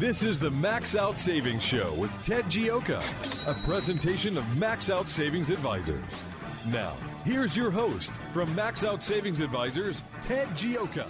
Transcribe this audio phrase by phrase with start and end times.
[0.00, 3.02] This is the Max Out Savings Show with Ted Gioka,
[3.46, 6.24] a presentation of Max Out Savings Advisors.
[6.72, 11.06] Now, here's your host from Max Out Savings Advisors, Ted Gioka.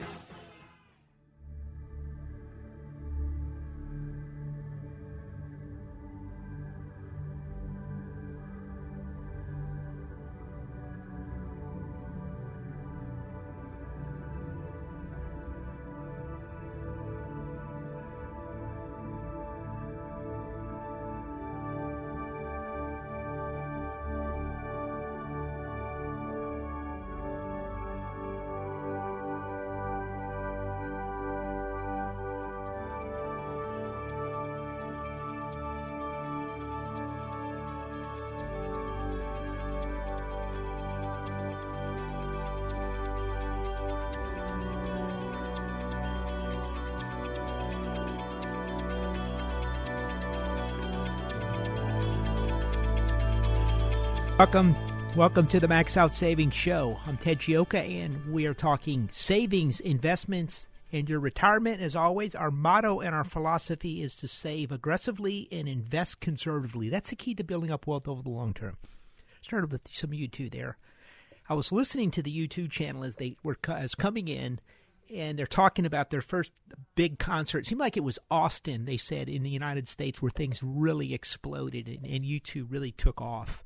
[54.40, 54.74] Welcome,
[55.16, 56.98] welcome to the Max Out Savings Show.
[57.06, 61.82] I'm Ted Gioka, and we are talking savings, investments, and your retirement.
[61.82, 66.88] As always, our motto and our philosophy is to save aggressively and invest conservatively.
[66.88, 68.78] That's the key to building up wealth over the long term.
[69.42, 70.78] Started with some U2 there.
[71.46, 74.58] I was listening to the U2 channel as they were as coming in,
[75.14, 76.52] and they're talking about their first
[76.94, 77.58] big concert.
[77.58, 78.86] It seemed like it was Austin.
[78.86, 83.20] They said in the United States where things really exploded and, and U2 really took
[83.20, 83.62] off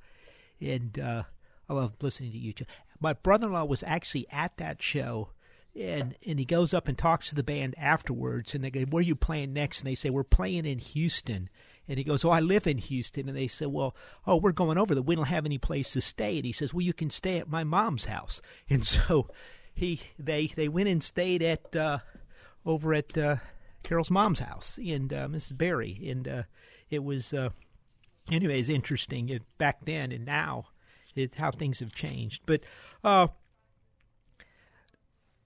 [0.61, 1.23] and uh,
[1.69, 2.67] I love listening to U2.
[3.01, 5.31] My brother-in-law was actually at that show,
[5.79, 9.01] and and he goes up and talks to the band afterwards, and they go, "Where
[9.01, 11.49] are you playing next?" And they say, "We're playing in Houston."
[11.87, 13.95] And he goes, "Oh, I live in Houston." And they say, "Well,
[14.27, 15.03] oh, we're going over there.
[15.03, 17.49] We don't have any place to stay." And he says, "Well, you can stay at
[17.49, 18.41] my mom's house."
[18.71, 19.29] And so
[19.75, 21.99] he they they went and stayed at uh,
[22.65, 23.37] over at uh,
[23.83, 25.59] Carol's mom's house and uh, Mrs.
[25.59, 26.43] Barry, and uh,
[26.91, 27.35] it was
[28.31, 30.67] uh, anyways, interesting back then and now,
[31.15, 32.43] it, how things have changed.
[32.47, 32.63] But
[33.03, 33.29] uh,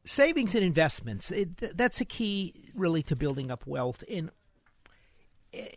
[0.04, 4.02] savings and investments, it, that's a key really to building up wealth.
[4.10, 4.30] And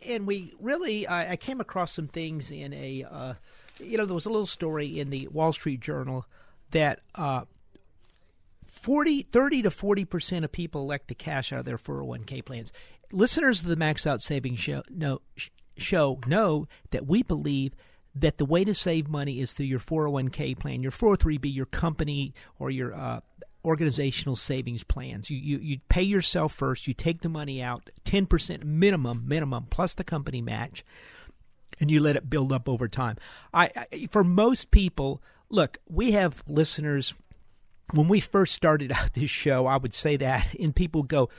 [0.06, 3.34] and we really, I, I came across some things in a, uh,
[3.78, 6.26] you know, there was a little story in the Wall Street Journal
[6.72, 7.44] that uh,
[8.66, 12.72] 40, 30 to 40% of people elect to cash out of their 401k plans.
[13.12, 15.20] Listeners of the Max Out Savings Show know,
[15.76, 17.74] show know that we believe
[18.14, 22.34] that the way to save money is through your 401k plan, your 403b, your company
[22.58, 23.20] or your uh,
[23.64, 25.30] organizational savings plans.
[25.30, 26.86] You, you you pay yourself first.
[26.86, 30.84] You take the money out, 10% minimum, minimum plus the company match,
[31.80, 33.16] and you let it build up over time.
[33.54, 37.14] I, I for most people, look, we have listeners.
[37.92, 41.30] When we first started out this show, I would say that, and people go,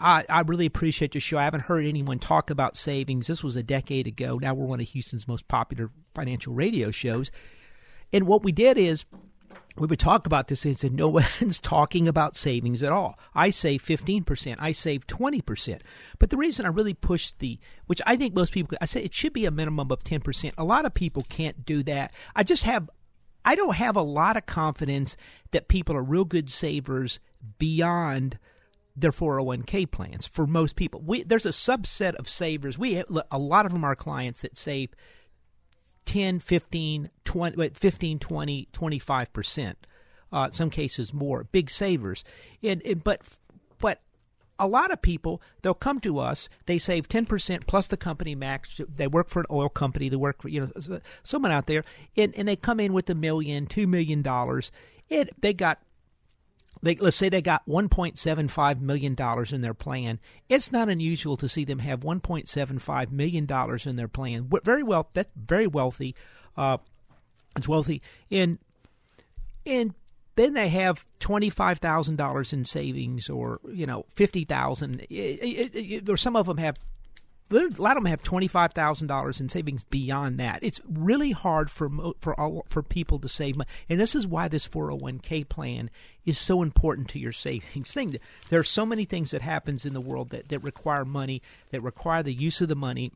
[0.00, 1.38] I, I really appreciate your show.
[1.38, 3.26] I haven't heard anyone talk about savings.
[3.26, 4.38] This was a decade ago.
[4.40, 7.30] Now we're one of Houston's most popular financial radio shows.
[8.12, 9.04] And what we did is
[9.76, 11.08] we would talk about this and said no
[11.40, 13.18] one's talking about savings at all.
[13.34, 15.80] I save 15%, I save 20%.
[16.18, 19.14] But the reason I really pushed the, which I think most people, I say it
[19.14, 20.52] should be a minimum of 10%.
[20.58, 22.12] A lot of people can't do that.
[22.34, 22.90] I just have,
[23.44, 25.16] I don't have a lot of confidence
[25.52, 27.20] that people are real good savers
[27.58, 28.38] beyond–
[28.94, 31.00] their 401k plans for most people.
[31.00, 32.78] We, there's a subset of savers.
[32.78, 34.90] We a lot of them are clients that save
[36.06, 39.74] 10, 15, 20, 15 20, 25%.
[40.32, 42.24] Uh, some cases more, big savers.
[42.62, 43.20] And, and but
[43.78, 44.00] but
[44.58, 48.80] a lot of people they'll come to us they save 10% plus the company max
[48.88, 51.84] they work for an oil company they work for you know someone out there
[52.16, 54.70] and, and they come in with a million two million dollars
[55.10, 55.80] and they got
[56.82, 60.18] they, let's say they got 1.75 million dollars in their plan.
[60.48, 64.50] It's not unusual to see them have 1.75 million dollars in their plan.
[64.64, 66.14] Very well, that's very wealthy.
[66.56, 66.78] Uh,
[67.56, 68.58] it's wealthy, and
[69.64, 69.94] and
[70.36, 75.06] then they have twenty five thousand dollars in savings, or you know fifty thousand,
[76.08, 76.78] or some of them have
[77.52, 80.60] a lot of them have twenty five thousand dollars in savings beyond that.
[80.62, 81.90] It's really hard for
[82.20, 85.18] for all, for people to save money, and this is why this four hundred one
[85.18, 85.90] k plan
[86.24, 88.16] is so important to your savings thing.
[88.48, 91.82] There are so many things that happens in the world that that require money, that
[91.82, 93.12] require the use of the money.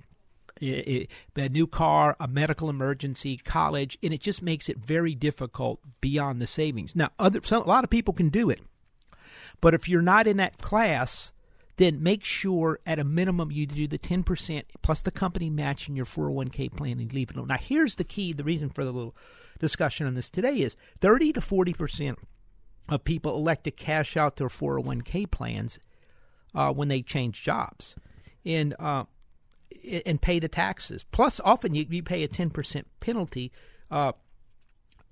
[0.62, 1.06] a
[1.50, 6.46] new car, a medical emergency, college, and it just makes it very difficult beyond the
[6.46, 6.96] savings.
[6.96, 8.60] Now, other some, a lot of people can do it,
[9.60, 11.32] but if you're not in that class,
[11.76, 16.06] then make sure at a minimum you do the 10% plus the company matching your
[16.06, 17.48] 401k plan and leave it alone.
[17.48, 19.14] Now, here's the key the reason for the little
[19.58, 22.16] discussion on this today is 30 to 40%
[22.88, 25.78] of people elect to cash out their 401k plans
[26.54, 27.96] uh, when they change jobs
[28.44, 29.04] and uh,
[30.04, 31.04] and pay the taxes.
[31.04, 33.52] Plus, often you, you pay a 10% penalty.
[33.90, 34.12] Uh,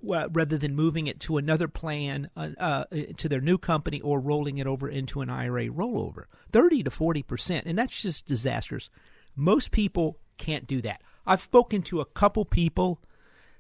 [0.05, 2.85] well, rather than moving it to another plan uh, uh,
[3.17, 6.25] to their new company or rolling it over into an IRA rollover.
[6.53, 8.91] 30 to 40%, and that's just disastrous.
[9.35, 11.03] Most people can't do that.
[11.27, 13.01] I've spoken to a couple people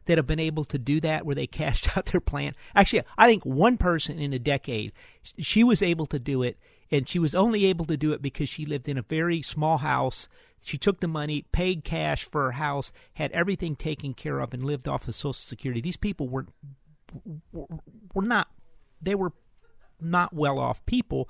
[0.06, 2.54] that have been able to do that where they cashed out their plan.
[2.74, 4.92] Actually, I think one person in a decade,
[5.38, 6.58] she was able to do it,
[6.90, 9.78] and she was only able to do it because she lived in a very small
[9.78, 10.28] house
[10.64, 14.64] she took the money, paid cash for her house, had everything taken care of, and
[14.64, 15.80] lived off of Social Security.
[15.80, 16.46] These people were
[17.52, 18.48] were not
[19.00, 19.32] they were
[20.00, 21.28] not well off people,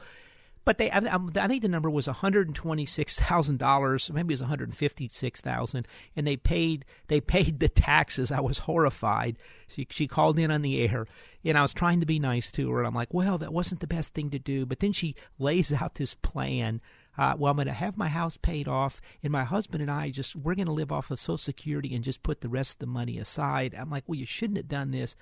[0.64, 1.00] but they I,
[1.36, 4.40] I think the number was one hundred and twenty six thousand dollars, maybe it was
[4.40, 8.32] one hundred fifty six thousand, and they paid they paid the taxes.
[8.32, 9.36] I was horrified.
[9.68, 11.06] She she called in on the air,
[11.44, 13.80] and I was trying to be nice to her, and I'm like, well, that wasn't
[13.80, 14.64] the best thing to do.
[14.64, 16.80] But then she lays out this plan
[17.16, 20.10] uh, well, I'm going to have my house paid off, and my husband and I
[20.10, 22.78] just we're going to live off of Social Security and just put the rest of
[22.80, 23.74] the money aside.
[23.78, 25.14] I'm like, well, you shouldn't have done this.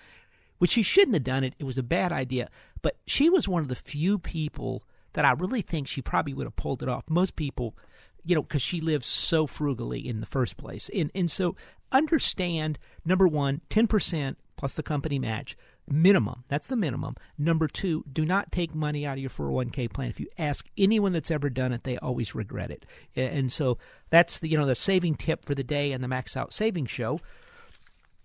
[0.59, 1.55] Which she shouldn't have done it.
[1.59, 2.49] It was a bad idea.
[2.83, 6.47] But she was one of the few people that I really think she probably would
[6.47, 7.05] have pulled it off.
[7.09, 7.77] Most people,
[8.25, 10.89] you know, because she lives so frugally in the first place.
[10.95, 11.57] And and so
[11.91, 15.57] understand number one, ten percent plus the company match
[15.89, 16.45] minimum.
[16.49, 17.17] That's the minimum.
[17.39, 20.09] Number two, do not take money out of your 401k plan.
[20.11, 22.87] If you ask anyone that's ever done it, they always regret it.
[23.17, 23.79] And so
[24.11, 26.91] that's the you know the saving tip for the day and the Max Out Savings
[26.91, 27.21] Show.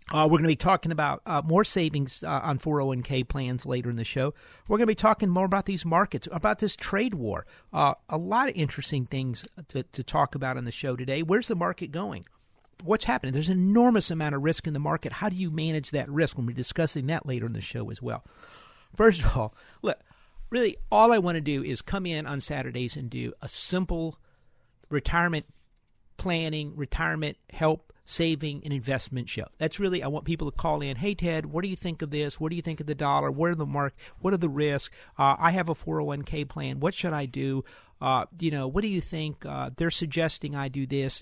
[0.09, 3.89] Uh, we're going to be talking about uh, more savings uh, on 401k plans later
[3.89, 4.33] in the show.
[4.67, 7.45] We're going to be talking more about these markets, about this trade war.
[7.73, 11.23] Uh, a lot of interesting things to, to talk about on the show today.
[11.23, 12.25] Where's the market going?
[12.83, 13.33] What's happening?
[13.33, 15.11] There's an enormous amount of risk in the market.
[15.11, 16.37] How do you manage that risk?
[16.37, 18.23] When we're discussing that later in the show as well.
[18.95, 19.99] First of all, look,
[20.49, 24.17] really, all I want to do is come in on Saturdays and do a simple
[24.89, 25.45] retirement
[26.17, 29.45] planning, retirement help, saving, and investment show.
[29.57, 30.95] That's really I want people to call in.
[30.95, 32.39] Hey Ted, what do you think of this?
[32.39, 33.29] What do you think of the dollar?
[33.29, 33.93] What are the mark?
[34.19, 34.95] What are the risks?
[35.17, 36.79] Uh, I have a 401k plan.
[36.79, 37.63] What should I do?
[37.99, 39.45] Uh, you know, what do you think?
[39.45, 41.21] Uh, they're suggesting I do this.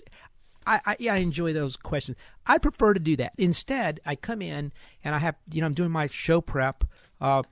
[0.66, 2.16] I, I, yeah, I enjoy those questions.
[2.46, 3.32] I prefer to do that.
[3.38, 4.72] Instead, I come in
[5.04, 6.84] and I have, you know, I'm doing my show prep
[7.20, 7.42] uh,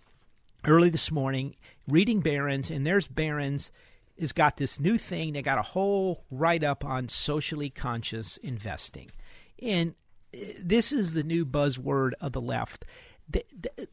[0.67, 1.57] early this morning,
[1.89, 3.71] reading Barron's, and there's Barron's
[4.19, 5.33] has got this new thing.
[5.33, 9.11] They got a whole write up on socially conscious investing,
[9.61, 9.95] and
[10.35, 12.85] uh, this is the new buzzword of the left.
[13.29, 13.89] The, the,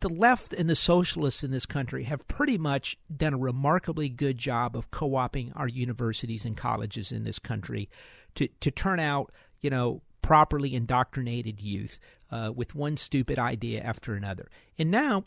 [0.00, 4.38] the left and the socialists in this country have pretty much done a remarkably good
[4.38, 7.88] job of co-opting our universities and colleges in this country
[8.34, 11.98] to to turn out, you know, properly indoctrinated youth
[12.30, 14.48] uh, with one stupid idea after another.
[14.78, 15.24] And now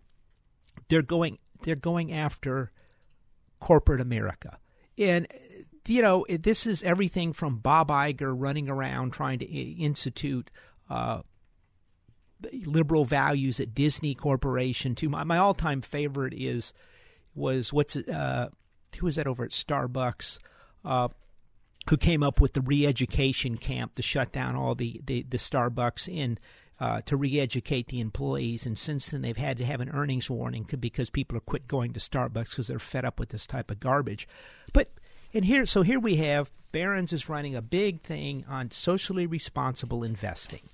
[0.87, 2.71] they're going they're going after
[3.59, 4.59] corporate America.
[4.97, 5.27] And
[5.87, 10.51] you know, this is everything from Bob Iger running around trying to institute
[10.89, 11.21] uh,
[12.65, 14.95] liberal values at Disney Corporation.
[14.95, 16.73] To my, my all time favorite is
[17.35, 18.49] was what's uh,
[18.97, 20.39] who was that over at Starbucks?
[20.83, 21.09] Uh,
[21.89, 26.07] who came up with the re-education camp to shut down all the, the, the Starbucks
[26.07, 26.37] in
[26.79, 30.65] uh, to re-educate the employees, and since then they've had to have an earnings warning
[30.79, 33.79] because people are quit going to Starbucks because they're fed up with this type of
[33.79, 34.27] garbage.
[34.71, 34.91] But
[35.33, 40.03] and here, so here we have Barron's is running a big thing on socially responsible
[40.03, 40.69] investing,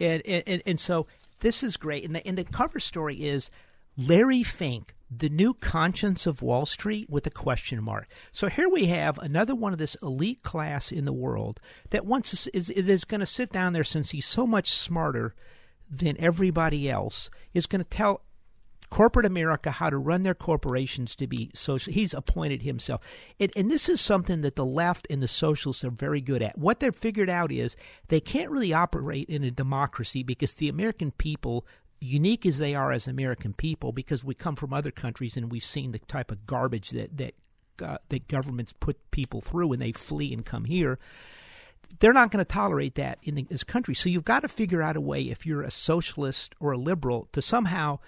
[0.00, 1.06] and, and, and so
[1.40, 2.04] this is great.
[2.04, 3.50] And the, and the cover story is
[3.96, 8.08] Larry Fink, the new conscience of Wall Street with a question mark.
[8.32, 12.46] So here we have another one of this elite class in the world that wants
[12.48, 15.34] is, is going to sit down there since he's so much smarter
[15.90, 18.22] than everybody else is going to tell
[18.90, 21.92] corporate America how to run their corporations to be social.
[21.92, 23.00] He's appointed himself.
[23.38, 26.58] And, and this is something that the left and the socialists are very good at.
[26.58, 27.76] What they've figured out is
[28.08, 31.64] they can't really operate in a democracy because the American people
[32.00, 35.62] unique as they are as American people, because we come from other countries and we've
[35.62, 37.34] seen the type of garbage that that
[37.82, 40.98] uh, that governments put people through when they flee and come here.
[41.98, 43.94] They're not going to tolerate that in the, this country.
[43.94, 47.28] So you've got to figure out a way, if you're a socialist or a liberal,
[47.32, 47.98] to somehow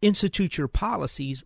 [0.00, 1.44] institute your policies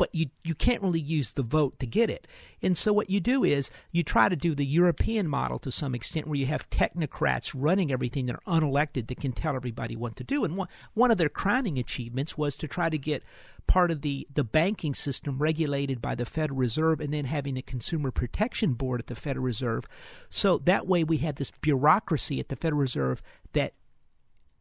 [0.00, 2.26] but you you can't really use the vote to get it.
[2.62, 5.94] And so what you do is you try to do the European model to some
[5.94, 10.16] extent where you have technocrats running everything that are unelected that can tell everybody what
[10.16, 10.42] to do.
[10.42, 13.22] And one one of their crowning achievements was to try to get
[13.66, 17.62] part of the, the banking system regulated by the Federal Reserve and then having a
[17.62, 19.86] consumer protection board at the Federal Reserve.
[20.28, 23.22] So that way we had this bureaucracy at the Federal Reserve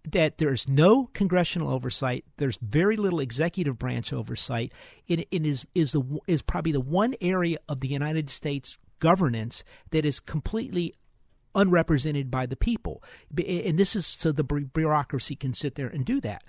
[0.06, 2.26] that there's no congressional oversight.
[2.38, 4.74] There's very little executive branch oversight.
[5.08, 9.64] It, it is is the is probably the one area of the United States governance
[9.92, 10.94] that is completely
[11.56, 13.04] unrepresented by the people.
[13.36, 16.44] And this is so the bureaucracy can sit there and do that.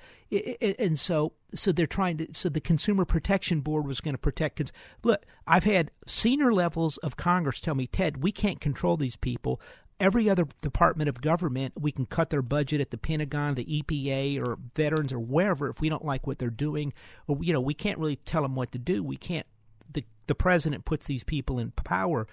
[0.78, 4.72] And so so they're trying to so the Consumer Protection Board was going to protect
[5.02, 9.60] look, I've had senior levels of Congress tell me, Ted, we can't control these people
[10.00, 14.42] every other department of government, we can cut their budget at the Pentagon, the EPA,
[14.42, 16.92] or veterans, or wherever if we don't like what they're doing.
[17.28, 19.02] Or you know, we can't really tell them what to do.
[19.02, 19.46] We can't.
[19.92, 22.26] The the president puts these people in power.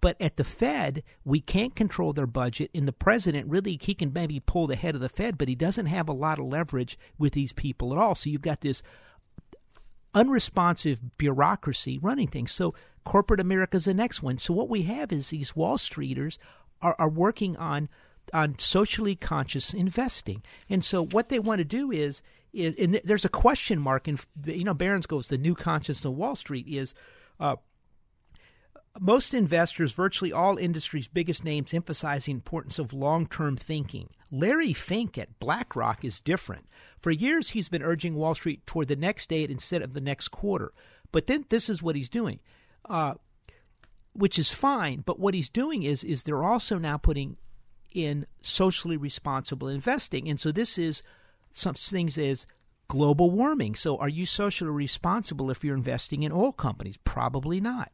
[0.00, 4.12] But at the Fed, we can't control their budget, and the president really he can
[4.12, 6.98] maybe pull the head of the Fed, but he doesn't have a lot of leverage
[7.16, 8.14] with these people at all.
[8.14, 8.82] So you've got this
[10.14, 12.52] unresponsive bureaucracy running things.
[12.52, 14.38] So corporate America is the next one.
[14.38, 16.38] So what we have is these Wall Streeters
[16.82, 17.88] are, are working on
[18.32, 20.42] on socially conscious investing.
[20.68, 24.18] And so what they want to do is, is and there's a question mark in
[24.46, 26.94] you know Barron's goes the new conscience of Wall Street is
[27.38, 27.56] uh,
[29.00, 34.10] most investors, virtually all industries' biggest names, emphasize the importance of long term thinking.
[34.30, 36.66] Larry Fink at BlackRock is different.
[36.98, 40.28] For years, he's been urging Wall Street toward the next date instead of the next
[40.28, 40.72] quarter.
[41.12, 42.40] But then this is what he's doing.
[42.88, 43.14] Uh,
[44.14, 45.02] which is fine.
[45.04, 47.36] But what he's doing is is they're also now putting
[47.92, 51.02] in socially responsible investing, and so this is
[51.52, 52.46] some things as
[52.88, 53.74] global warming.
[53.74, 56.96] So, are you socially responsible if you're investing in oil companies?
[57.04, 57.92] Probably not.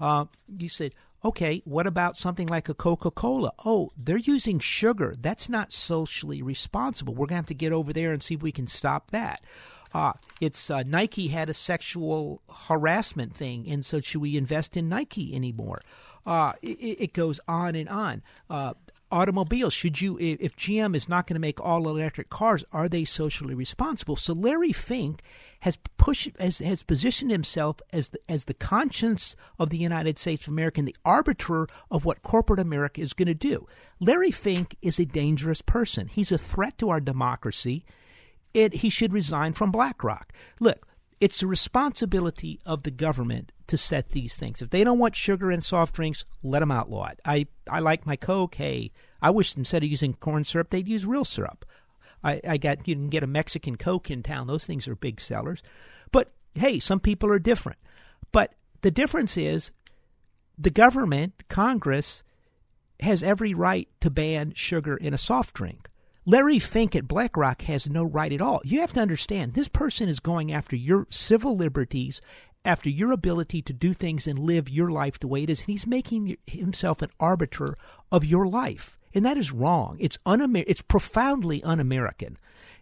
[0.00, 0.94] Uh, you said,
[1.24, 3.52] okay, what about something like a Coca Cola?
[3.64, 5.16] Oh, they're using sugar.
[5.18, 7.14] That's not socially responsible.
[7.14, 9.42] We're going to have to get over there and see if we can stop that.
[9.92, 14.88] Uh, it's uh, Nike had a sexual harassment thing, and so should we invest in
[14.88, 15.80] Nike anymore?
[16.26, 16.68] Uh, it,
[17.00, 18.22] it, goes on and on.
[18.50, 18.74] Uh,
[19.10, 23.04] automobiles, should you, if GM is not going to make all electric cars, are they
[23.04, 24.16] socially responsible?
[24.16, 25.22] So Larry Fink
[25.60, 30.46] has pushed, has, has positioned himself as the, as the conscience of the United States
[30.46, 33.66] of America and the arbiter of what corporate America is going to do.
[33.98, 36.08] Larry Fink is a dangerous person.
[36.08, 37.84] He's a threat to our democracy
[38.54, 40.32] it, he should resign from BlackRock.
[40.60, 40.86] Look,
[41.20, 44.62] it's the responsibility of the government to set these things.
[44.62, 47.20] If they don't want sugar in soft drinks, let them outlaw it.
[47.24, 48.54] I, I like my Coke.
[48.54, 51.64] Hey, I wish instead of using corn syrup, they'd use real syrup.
[52.22, 54.46] I, I got you can get a Mexican Coke in town.
[54.46, 55.62] Those things are big sellers.
[56.12, 57.78] But hey, some people are different.
[58.32, 59.72] But the difference is
[60.56, 62.22] the government, Congress,
[63.00, 65.88] has every right to ban sugar in a soft drink.
[66.26, 68.60] Larry Fink at BlackRock has no right at all.
[68.64, 72.20] You have to understand this person is going after your civil liberties,
[72.64, 75.60] after your ability to do things and live your life the way it is.
[75.60, 77.78] And he's making himself an arbiter
[78.12, 78.98] of your life.
[79.14, 79.96] And that is wrong.
[80.00, 82.36] It's un it's profoundly un American.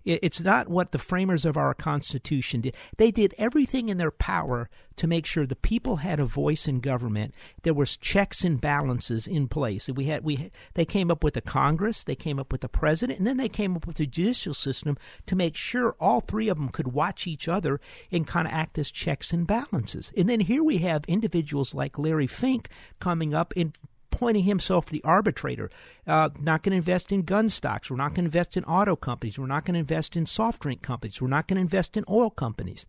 [0.07, 2.77] It's not what the framers of our Constitution did.
[2.97, 6.79] They did everything in their power to make sure the people had a voice in
[6.79, 7.35] government.
[7.65, 9.89] There was checks and balances in place.
[9.89, 13.19] We had we they came up with a Congress, they came up with a president,
[13.19, 14.97] and then they came up with a judicial system
[15.27, 17.81] to make sure all three of them could watch each other
[18.13, 20.13] and kind of act as checks and balances.
[20.17, 22.69] And then here we have individuals like Larry Fink
[23.01, 23.77] coming up and
[24.17, 25.71] appointing himself the arbitrator.
[26.07, 27.91] Uh, not going to invest in gun stocks.
[27.91, 29.39] We're not going to invest in auto companies.
[29.39, 31.21] We're not going to invest in soft drink companies.
[31.21, 32.87] We're not going to invest in oil companies.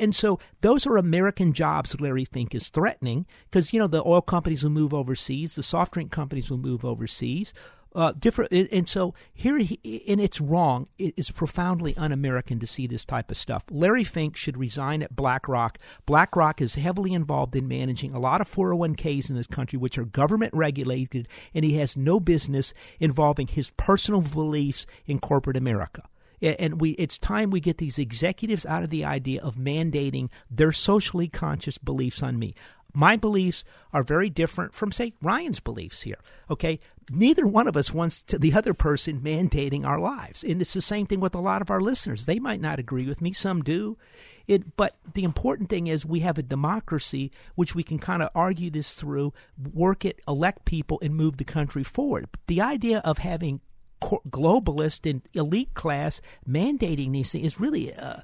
[0.00, 4.22] And so those are American jobs Larry Fink is threatening because, you know, the oil
[4.22, 7.52] companies will move overseas, the soft drink companies will move overseas
[7.98, 10.86] uh, different, and so here, he, and it's wrong.
[10.98, 13.64] It's profoundly un-American to see this type of stuff.
[13.72, 15.78] Larry Fink should resign at BlackRock.
[16.06, 20.04] BlackRock is heavily involved in managing a lot of 401ks in this country, which are
[20.04, 26.04] government regulated, and he has no business involving his personal beliefs in corporate America.
[26.40, 30.70] and we it's time we get these executives out of the idea of mandating their
[30.70, 32.54] socially conscious beliefs on me.
[32.94, 36.18] My beliefs are very different from, say, Ryan's beliefs here.
[36.50, 36.80] Okay,
[37.10, 40.80] neither one of us wants to the other person mandating our lives, and it's the
[40.80, 42.26] same thing with a lot of our listeners.
[42.26, 43.98] They might not agree with me, some do.
[44.46, 48.30] It, but the important thing is we have a democracy which we can kind of
[48.34, 49.34] argue this through,
[49.74, 52.28] work it, elect people, and move the country forward.
[52.46, 53.60] The idea of having
[54.00, 58.20] globalist and elite class mandating these things is really uh,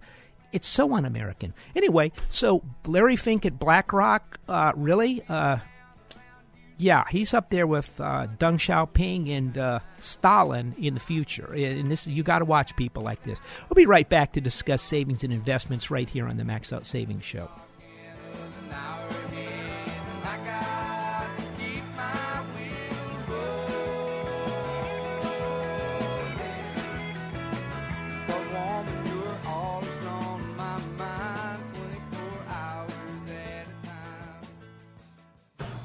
[0.54, 1.52] it's so un-American.
[1.75, 5.58] Anyway, so Larry Fink at BlackRock, uh, really, uh,
[6.78, 11.52] yeah, he's up there with uh, Deng Xiaoping and uh, Stalin in the future.
[11.52, 13.40] And this you got to watch people like this.
[13.68, 16.87] We'll be right back to discuss savings and investments right here on the Max Out
[16.87, 17.49] Savings Show.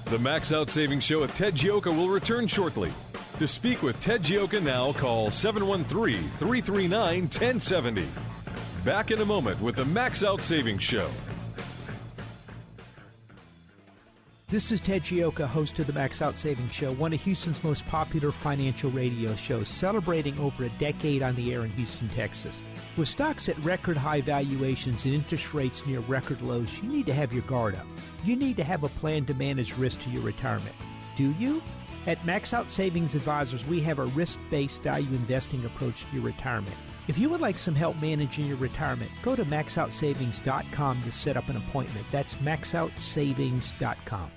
[0.09, 2.91] The Max Out Savings Show with Ted Gioka will return shortly.
[3.37, 8.07] To speak with Ted Gioka now, call 713 339 1070.
[8.83, 11.07] Back in a moment with the Max Out Savings Show.
[14.47, 17.85] This is Ted Gioka, host of the Max Out Savings Show, one of Houston's most
[17.85, 22.63] popular financial radio shows, celebrating over a decade on the air in Houston, Texas.
[22.97, 27.13] With stocks at record high valuations and interest rates near record lows, you need to
[27.13, 27.85] have your guard up.
[28.23, 30.75] You need to have a plan to manage risk to your retirement.
[31.15, 31.61] Do you?
[32.07, 36.25] At Max Out Savings Advisors, we have a risk based value investing approach to your
[36.25, 36.75] retirement.
[37.07, 41.49] If you would like some help managing your retirement, go to maxoutsavings.com to set up
[41.49, 42.05] an appointment.
[42.11, 44.31] That's maxoutsavings.com.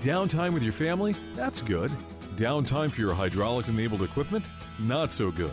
[0.00, 1.14] Downtime with your family?
[1.34, 1.90] That's good.
[2.36, 4.44] Downtime for your hydraulics enabled equipment?
[4.80, 5.52] Not so good.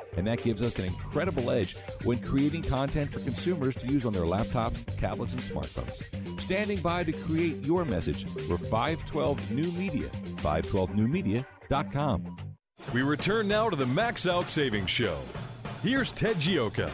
[0.17, 4.13] And that gives us an incredible edge when creating content for consumers to use on
[4.13, 6.01] their laptops, tablets, and smartphones.
[6.41, 12.37] Standing by to create your message, we're 512 New Media, 512newmedia.com.
[12.93, 15.19] We return now to the Max Out Savings Show.
[15.83, 16.89] Here's Ted Gioka.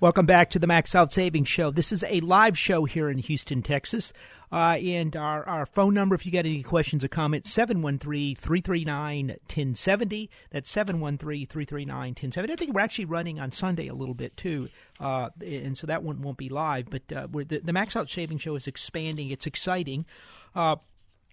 [0.00, 1.70] Welcome back to the Max Out Savings Show.
[1.70, 4.12] This is a live show here in Houston, Texas.
[4.54, 9.26] Uh, and our, our phone number, if you got any questions or comments, 713 339
[9.26, 10.30] 1070.
[10.52, 12.52] That's 713 339 1070.
[12.52, 14.68] I think we're actually running on Sunday a little bit too.
[15.00, 16.86] Uh, and so that one won't be live.
[16.88, 19.30] But uh, the, the Max Out Savings Show is expanding.
[19.30, 20.06] It's exciting.
[20.54, 20.76] Uh,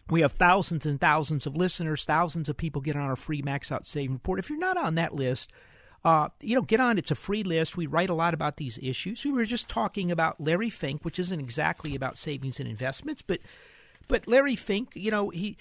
[0.10, 3.72] we have thousands and thousands of listeners, thousands of people get on our free Max
[3.72, 4.40] Out Saving Report.
[4.40, 5.52] If you're not on that list,
[6.04, 6.98] uh, you know, get on.
[6.98, 7.78] It's a free list.
[7.78, 9.24] We write a lot about these issues.
[9.24, 13.40] We were just talking about Larry Fink, which isn't exactly about savings and investments, but
[14.08, 15.58] but Larry Fink, you know, he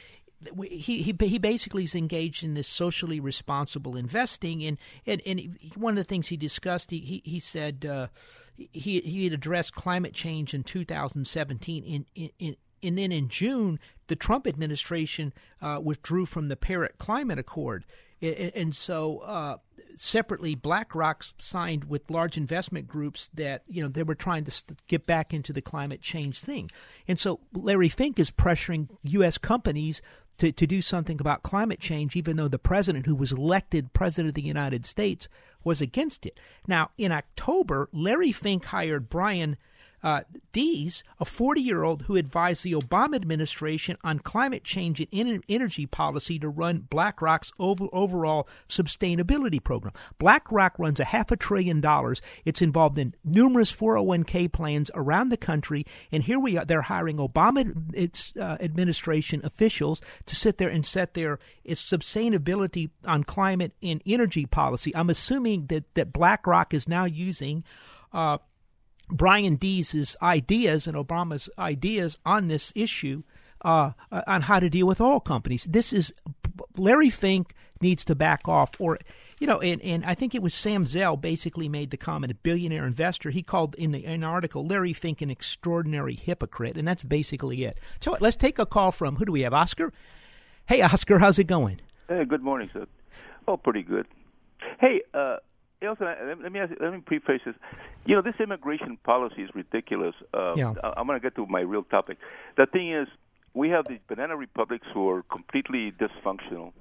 [0.62, 5.92] he he he basically is engaged in this socially responsible investing, and and, and one
[5.92, 8.08] of the things he discussed, he he, he said uh,
[8.56, 13.78] he he had addressed climate change in 2017 in in, in and then in June,
[14.06, 17.84] the Trump administration uh, withdrew from the Paris Climate Accord,
[18.22, 19.58] and, and so uh,
[19.96, 25.06] separately, BlackRock signed with large investment groups that you know they were trying to get
[25.06, 26.70] back into the climate change thing,
[27.08, 29.38] and so Larry Fink is pressuring U.S.
[29.38, 30.02] companies
[30.40, 34.30] to, to do something about climate change, even though the president, who was elected president
[34.30, 35.28] of the United States,
[35.62, 36.40] was against it.
[36.66, 39.58] Now, in October, Larry Fink hired Brian
[40.02, 45.44] Uh, Deese, a 40 year old who advised the Obama administration on climate change and
[45.48, 49.92] energy policy to run BlackRock's over, overall sustainability program.
[50.18, 52.22] BlackRock runs a half a trillion dollars.
[52.44, 56.64] It's involved in numerous 401k plans around the country, and here we are.
[56.64, 63.24] They're hiring Obama its, uh, administration officials to sit there and set their sustainability on
[63.24, 64.94] climate and energy policy.
[64.94, 67.64] I'm assuming that, that BlackRock is now using.
[68.12, 68.38] Uh,
[69.10, 73.22] Brian Deese' ideas and Obama's ideas on this issue
[73.62, 73.92] uh,
[74.26, 75.64] on how to deal with oil companies.
[75.64, 76.14] This is
[76.76, 78.98] Larry Fink needs to back off, or
[79.38, 82.34] you know, and, and I think it was Sam Zell basically made the comment, a
[82.34, 83.30] billionaire investor.
[83.30, 87.78] He called in the in article Larry Fink an extraordinary hypocrite, and that's basically it.
[88.00, 89.54] So let's take a call from who do we have?
[89.54, 89.92] Oscar.
[90.66, 91.80] Hey, Oscar, how's it going?
[92.08, 92.86] Hey, good morning, sir.
[93.48, 94.06] Oh, pretty good.
[94.78, 95.36] Hey, uh,
[95.82, 96.06] Elson,
[96.42, 97.54] let me ask, let me preface this.
[98.04, 100.14] You know, this immigration policy is ridiculous.
[100.34, 100.74] Uh, yeah.
[100.82, 102.18] I'm going to get to my real topic.
[102.56, 103.08] The thing is,
[103.54, 106.72] we have these banana republics who are completely dysfunctional,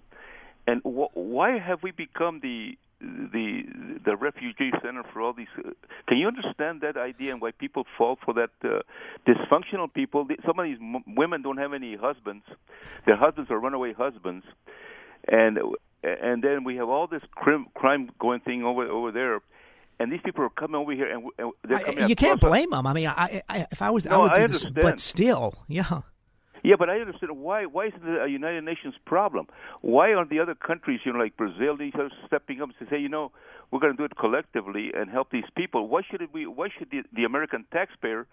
[0.67, 3.63] and wh- why have we become the the
[4.05, 5.47] the refugee center for all these?
[5.57, 5.71] Uh,
[6.07, 8.81] can you understand that idea and why people fall for that uh,
[9.25, 10.27] dysfunctional people?
[10.45, 12.43] Some of these m- women don't have any husbands;
[13.05, 14.45] their husbands are runaway husbands,
[15.27, 15.57] and
[16.03, 19.41] and then we have all this crime, crime going thing over over there
[19.99, 22.03] and these people are coming over here and, and they're coming.
[22.03, 22.87] I, you can't blame them.
[22.87, 25.53] I mean, I, I, if I was, no, I would I do this, but still,
[25.67, 26.01] yeah.
[26.63, 27.65] Yeah, but I understand why.
[27.65, 29.47] Why isn't it a United Nations problem?
[29.81, 32.99] Why aren't the other countries, you know, like Brazil, these are stepping up to say,
[32.99, 33.31] you know,
[33.71, 35.87] we're going to do it collectively and help these people?
[35.87, 36.45] Why should it be?
[36.45, 38.27] Why should the, the American taxpayer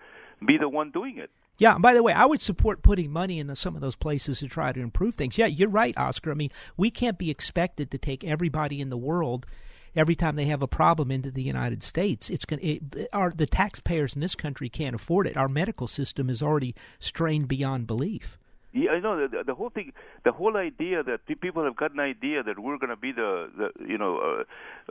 [0.45, 1.31] be the one doing it?
[1.59, 4.40] Yeah, and by the way, I would support putting money into some of those places
[4.40, 5.38] to try to improve things.
[5.38, 6.31] Yeah, you're right, Oscar.
[6.31, 9.47] I mean, we can't be expected to take everybody in the world
[9.95, 12.29] every time they have a problem into the United States.
[12.29, 15.37] It's going it, our the taxpayers in this country can't afford it.
[15.37, 18.38] Our medical system is already strained beyond belief.
[18.75, 22.01] Yeah, I know the, the whole thing, the whole idea that people have got an
[22.01, 24.19] idea that we're going to be the, the you know,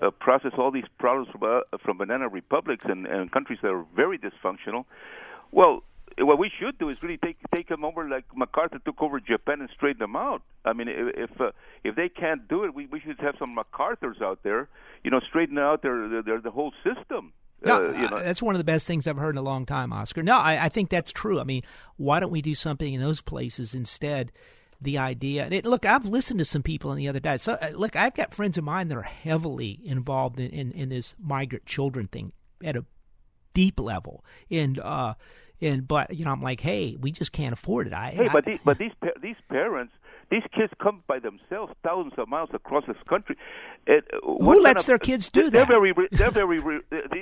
[0.02, 3.70] uh, uh, process all these problems from uh, from banana republics and, and countries that
[3.70, 4.86] are very dysfunctional.
[5.52, 5.84] Well,
[6.20, 9.62] what we should do is really take take them over like MacArthur took over Japan
[9.62, 10.42] and straighten them out.
[10.64, 11.52] I mean, if uh,
[11.84, 14.70] if they can't do it, we we should have some MacArthurs out there,
[15.04, 17.34] you know, straighten out their their the whole system.
[17.64, 18.20] No, uh, you know.
[18.20, 20.24] that's one of the best things I've heard in a long time, Oscar.
[20.24, 21.40] No, I, I think that's true.
[21.40, 21.64] I mean,
[21.98, 24.32] why don't we do something in those places instead?
[24.82, 25.48] The idea.
[25.50, 27.38] It, look, I've listened to some people on the other day.
[27.38, 30.90] So, uh, look, I've got friends of mine that are heavily involved in, in, in
[30.90, 32.86] this migrant children thing at a
[33.54, 35.14] deep level, and uh,
[35.62, 37.94] and but you know, I'm like, hey, we just can't afford it.
[37.94, 38.92] I hey, I, but these, but these
[39.22, 39.94] these parents,
[40.32, 43.38] these kids come by themselves thousands of miles across this country.
[43.88, 45.68] And uh, Who lets of, their kids do they're that?
[45.68, 46.60] Very, they're very.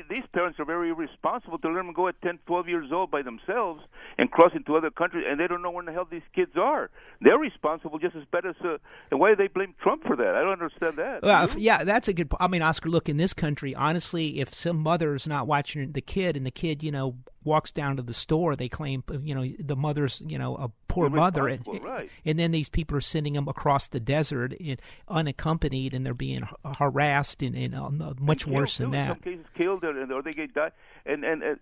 [0.10, 3.22] these parents are very responsible to let them go at 10, 12 years old by
[3.22, 3.84] themselves
[4.18, 6.90] and cross into other countries, and they don't know where the hell these kids are.
[7.20, 8.56] They're responsible just as bad as.
[8.64, 8.78] Uh,
[9.12, 10.36] and why do they blame Trump for that?
[10.36, 11.24] I don't understand that.
[11.24, 12.32] Well, yeah, that's a good.
[12.40, 16.38] I mean, Oscar, look in this country, honestly, if some mother's not watching the kid,
[16.38, 19.48] and the kid, you know, walks down to the store, they claim, uh, you know,
[19.60, 22.10] the mother's, you know, a poor mother, and, right.
[22.26, 24.78] and then these people are sending them across the desert in,
[25.08, 26.44] unaccompanied, and they're being
[26.78, 28.84] harassed and, and uh, much and worse too.
[28.84, 29.22] than that.
[29.22, 30.72] Cases, killed or, or they get died,
[31.06, 31.60] and and, and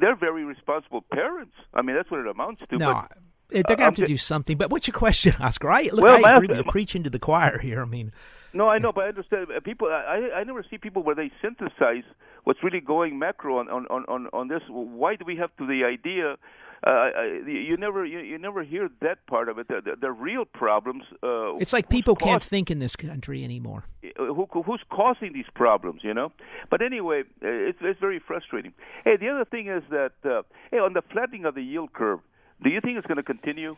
[0.00, 1.54] they're very responsible parents.
[1.74, 2.78] I mean, that's what it amounts to.
[2.78, 3.12] No, but,
[3.56, 4.56] eh, they're uh, going to have to do something.
[4.56, 5.70] But what's your question, Oscar?
[5.70, 6.64] I look, well, I agree with you.
[6.64, 7.82] Preaching to the choir here.
[7.82, 8.12] I mean,
[8.52, 9.48] no, I know, but I understand.
[9.54, 12.04] Uh, people, I I never see people where they synthesize
[12.46, 14.62] what's really going macro on on on on this.
[14.68, 16.36] Why do we have to the idea?
[16.86, 17.08] Uh,
[17.46, 19.66] you never you, you never hear that part of it.
[19.66, 21.02] The, the, the real problems.
[21.22, 23.84] Uh, it's like people can't think in this country anymore.
[24.16, 26.02] Who, who's causing these problems?
[26.04, 26.32] You know.
[26.70, 28.72] But anyway, it's it's very frustrating.
[29.04, 32.20] Hey, the other thing is that uh, hey, on the flattening of the yield curve,
[32.62, 33.76] do you think it's going to continue?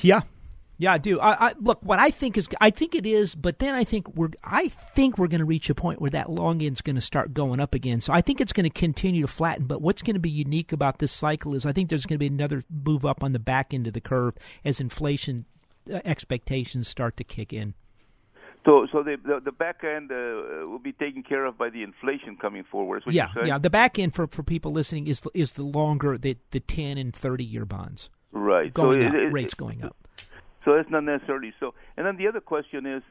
[0.00, 0.22] Yeah,
[0.80, 1.20] yeah, I do.
[1.20, 4.08] I, I, look, what I think is, I think it is, but then I think
[4.16, 7.02] we're, I think we're going to reach a point where that long end's going to
[7.02, 8.00] start going up again.
[8.00, 9.66] So I think it's going to continue to flatten.
[9.66, 12.18] But what's going to be unique about this cycle is I think there's going to
[12.18, 15.44] be another move up on the back end of the curve as inflation
[15.92, 17.74] uh, expectations start to kick in.
[18.64, 21.82] So, so the the, the back end uh, will be taken care of by the
[21.82, 23.02] inflation coming forward.
[23.06, 23.58] yeah, yeah.
[23.58, 27.14] The back end for, for people listening is is the longer the the ten and
[27.14, 28.08] thirty year bonds.
[28.32, 28.72] Right.
[28.72, 29.96] Going so up, it, it, rates going up.
[30.64, 31.74] So it's not necessarily so.
[31.96, 33.02] And then the other question is,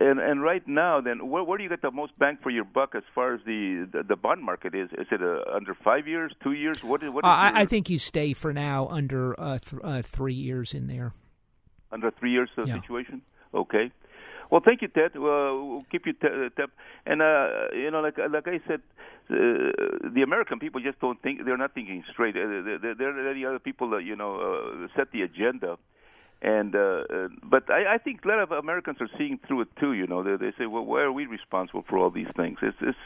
[0.00, 2.64] and and right now, then where, where do you get the most bang for your
[2.64, 4.90] buck as far as the the, the bond market is?
[4.92, 6.82] Is it uh, under five years, two years?
[6.82, 7.24] What is what?
[7.24, 10.74] Is uh, I, I think you stay for now under uh, th- uh, three years
[10.74, 11.12] in there.
[11.92, 12.80] Under three years of yeah.
[12.80, 13.22] situation,
[13.54, 13.92] okay.
[14.50, 15.12] Well, thank you, Ted.
[15.14, 16.68] we'll keep you, Ted.
[17.04, 18.80] And uh, you know, like like I said,
[19.30, 19.72] uh,
[20.14, 22.36] the American people just don't think they're not thinking straight.
[22.36, 25.76] Uh, they're, they're letting other people, uh, you know, uh, set the agenda.
[26.42, 29.68] And uh, uh, but I, I think a lot of Americans are seeing through it
[29.80, 29.94] too.
[29.94, 32.58] You know, they, they say, well, why are we responsible for all these things?
[32.62, 32.98] It's it's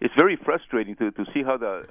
[0.00, 1.84] it's very frustrating to to see how the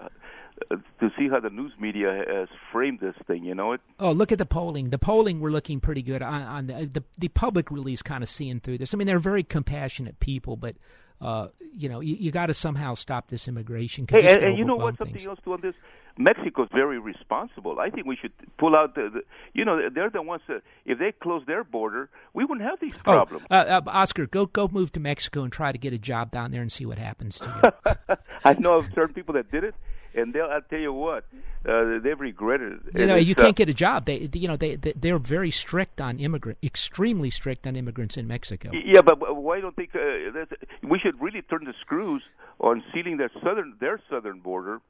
[1.00, 3.44] to see how the news media has framed this thing.
[3.44, 3.82] You know it.
[4.00, 4.90] Oh, look at the polling.
[4.90, 6.42] The polling we're looking pretty good on.
[6.42, 8.94] on the, the the public really is kind of seeing through this.
[8.94, 10.76] I mean, they're very compassionate people, but.
[11.22, 14.08] Uh, you know, you, you got to somehow stop this immigration.
[14.10, 14.98] Hey, and, and you know what?
[14.98, 15.76] Something else to on this.
[16.20, 17.80] Mexico's very responsible.
[17.80, 19.22] I think we should pull out the, the
[19.54, 22.94] you know, they're the ones that if they close their border, we wouldn't have these
[22.94, 23.46] oh, problems.
[23.50, 26.30] Oh, uh, uh, Oscar, go go move to Mexico and try to get a job
[26.30, 28.16] down there and see what happens to you.
[28.44, 29.76] I know of certain people that did it,
[30.14, 31.24] and they'll I'll tell you what
[31.66, 33.00] uh, they've regretted it.
[33.00, 34.04] You know, you can't get a job.
[34.04, 38.28] They, you know, they, they are very strict on immigrant, extremely strict on immigrants in
[38.28, 38.72] Mexico.
[38.74, 40.46] Yeah, but why don't think uh,
[40.84, 42.24] we should really turn the screws
[42.60, 44.82] on sealing their southern their southern border?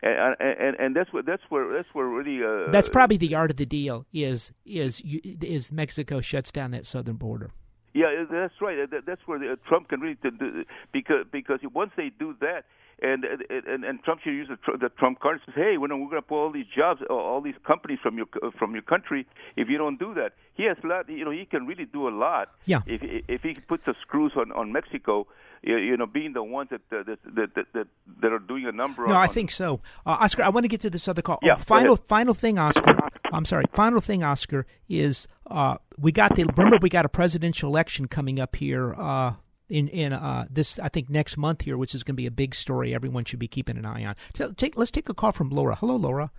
[0.00, 3.50] And, and and that's what that's where that's where really uh, that's probably the art
[3.50, 7.50] of the deal is is is Mexico shuts down that southern border.
[7.94, 8.88] Yeah, that's right.
[9.06, 12.64] That's where the, Trump can really do, because because once they do that,
[13.02, 16.10] and and and Trump should use the, the Trump card and says, "Hey, we're going
[16.10, 19.78] to pull all these jobs, all these companies from your from your country if you
[19.78, 21.08] don't do that." He has a lot.
[21.08, 22.50] You know, he can really do a lot.
[22.66, 22.82] Yeah.
[22.86, 25.26] If if he puts the screws on on Mexico,
[25.62, 27.86] you know, being the ones that that that that,
[28.22, 29.06] that are doing a number.
[29.06, 29.80] No, on, I think so.
[30.06, 31.38] Uh, Oscar, I want to get to this other call.
[31.42, 31.54] Yeah.
[31.54, 32.96] Oh, final final thing, Oscar.
[33.32, 33.64] I'm sorry.
[33.74, 38.40] Final thing, Oscar, is uh, we got the remember we got a presidential election coming
[38.40, 38.94] up here.
[38.94, 39.34] Uh,
[39.68, 42.30] in in uh, this I think next month here, which is going to be a
[42.30, 42.94] big story.
[42.94, 44.54] Everyone should be keeping an eye on.
[44.56, 45.74] Take, let's take a call from Laura.
[45.74, 46.30] Hello, Laura.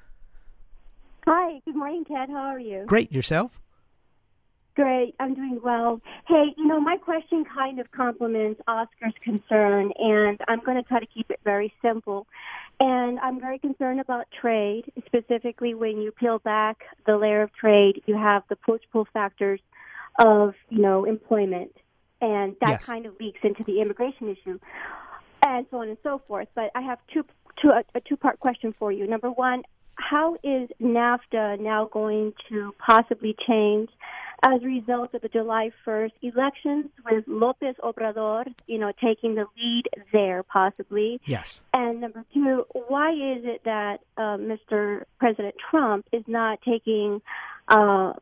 [1.27, 1.61] Hi.
[1.65, 2.29] Good morning, Ted.
[2.29, 2.85] How are you?
[2.87, 3.11] Great.
[3.11, 3.61] Yourself?
[4.75, 5.15] Great.
[5.19, 5.99] I'm doing well.
[6.27, 10.99] Hey, you know, my question kind of complements Oscar's concern, and I'm going to try
[10.99, 12.27] to keep it very simple.
[12.79, 18.03] And I'm very concerned about trade, specifically when you peel back the layer of trade,
[18.05, 19.59] you have the push-pull factors
[20.17, 21.75] of, you know, employment
[22.21, 22.85] and that yes.
[22.85, 24.59] kind of leaks into the immigration issue,
[25.41, 26.47] and so on and so forth.
[26.53, 27.25] But I have two,
[27.61, 29.07] two a, a two-part question for you.
[29.07, 29.63] Number one,
[29.99, 33.89] how is NAFTA now going to possibly change
[34.41, 39.45] as a result of the July 1st elections with Lopez Obrador, you know, taking the
[39.57, 39.83] lead
[40.13, 41.19] there possibly?
[41.25, 41.61] Yes.
[41.73, 45.03] And number two, why is it that uh, Mr.
[45.19, 47.21] President Trump is not taking
[47.67, 48.13] uh,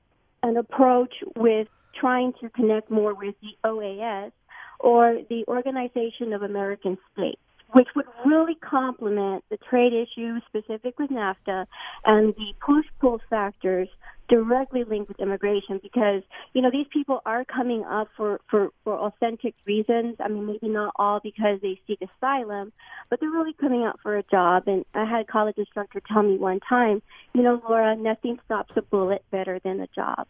[0.43, 1.67] an approach with
[1.99, 4.31] trying to connect more with the OAS
[4.79, 7.41] or the Organization of American States,
[7.73, 11.65] which would really complement the trade issue specific with NAFTA
[12.05, 13.89] and the push-pull factors
[14.29, 16.21] directly linked with immigration because,
[16.53, 20.15] you know, these people are coming up for, for, for authentic reasons.
[20.19, 22.73] I mean, maybe not all because they seek asylum,
[23.09, 24.63] but they're really coming out for a job.
[24.67, 27.01] And I had a college instructor tell me one time,
[27.33, 30.27] you know, Laura, nothing stops a bullet better than a job.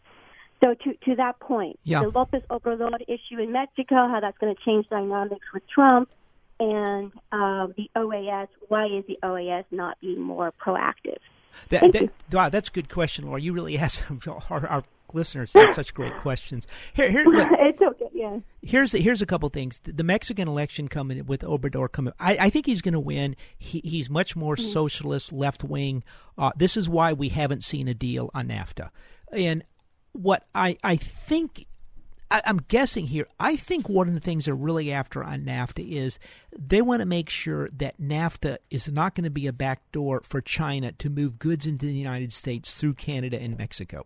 [0.60, 2.02] So to to that point, yeah.
[2.02, 6.10] the Lopez Obrador issue in Mexico, how that's going to change dynamics with Trump,
[6.60, 8.48] and uh, the OAS.
[8.68, 11.18] Why is the OAS not being more proactive?
[11.70, 13.40] That, that, wow, that's a good question, Laura.
[13.40, 16.66] You really asked our, our listeners such great questions.
[16.92, 18.08] Here, here, look, it's okay.
[18.12, 18.38] Yeah.
[18.62, 19.80] Here's here's a couple things.
[19.80, 22.12] The, the Mexican election coming with Obrador coming.
[22.18, 23.36] I, I think he's going to win.
[23.58, 24.64] He, he's much more mm-hmm.
[24.64, 26.04] socialist, left wing.
[26.36, 28.90] Uh, this is why we haven't seen a deal on NAFTA.
[29.32, 29.64] And
[30.12, 31.66] what I I think
[32.30, 33.26] I, am guessing here.
[33.38, 36.18] I think one of the things they're really after on NAFTA is
[36.56, 40.40] they want to make sure that NAFTA is not going to be a backdoor for
[40.40, 44.04] China to move goods into the United States through Canada and Mexico.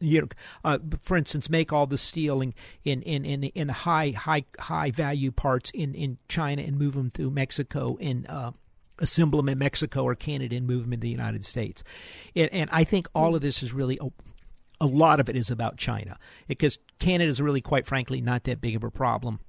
[0.00, 0.28] You know,
[0.64, 2.52] uh, for instance, make all the steel in
[2.84, 7.30] in in in, high high high value parts in in China and move them through
[7.30, 8.28] Mexico and.
[8.28, 8.52] Uh,
[9.00, 11.82] assemble them in Mexico or Canada and move them into the United States.
[12.36, 13.98] And, and I think all of this is really
[14.84, 18.60] a lot of it is about China because Canada is really, quite frankly, not that
[18.60, 19.40] big of a problem.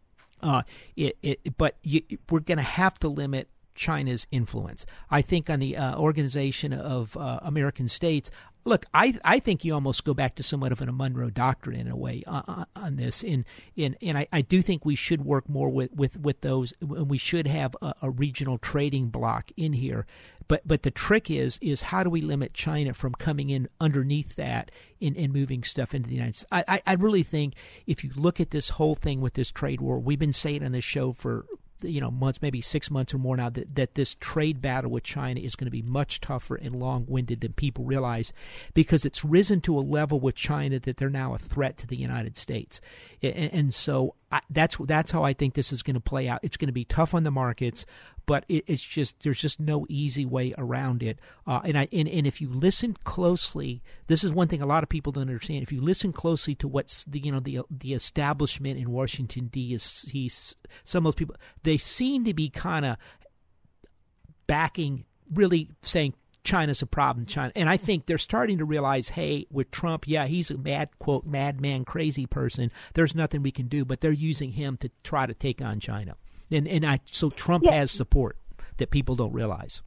[0.41, 0.62] Uh,
[0.95, 4.85] it, it, but you, we're going to have to limit China's influence.
[5.11, 8.31] I think on the uh, Organization of uh, American States,
[8.65, 11.88] look, I I think you almost go back to somewhat of a Monroe Doctrine in
[11.88, 13.23] a way uh, uh on this.
[13.23, 16.73] In in and I, I do think we should work more with with, with those,
[16.81, 20.05] and we should have a, a regional trading block in here.
[20.47, 24.35] But but the trick is is how do we limit China from coming in underneath
[24.35, 26.47] that and, and moving stuff into the United States?
[26.51, 27.55] I, I, I really think
[27.88, 30.71] if you look at this whole thing with this trade war, we've been saying on
[30.71, 31.45] this show for
[31.81, 35.03] you know months, maybe six months or more now, that, that this trade battle with
[35.03, 38.33] China is going to be much tougher and long-winded than people realize,
[38.73, 41.97] because it's risen to a level with China that they're now a threat to the
[41.97, 42.81] United States,
[43.21, 46.39] and, and so I, that's that's how I think this is going to play out.
[46.43, 47.85] It's going to be tough on the markets,
[48.25, 51.19] but it, it's just there's just no easy way around it.
[51.45, 54.83] Uh, and I and, and if you listen closely, this is one thing a lot
[54.83, 55.63] of people don't understand.
[55.63, 60.29] If you listen closely to what's the you know the the establishment in Washington D.C.,
[60.83, 62.97] some of those people they seem to be kind of
[64.47, 67.25] backing, really saying China's a problem.
[67.25, 70.89] China, and I think they're starting to realize, hey, with Trump, yeah, he's a mad
[70.99, 72.71] quote madman, crazy person.
[72.93, 76.15] There's nothing we can do, but they're using him to try to take on China
[76.51, 78.38] and and I so Trump has support
[78.77, 79.81] that people don't realize.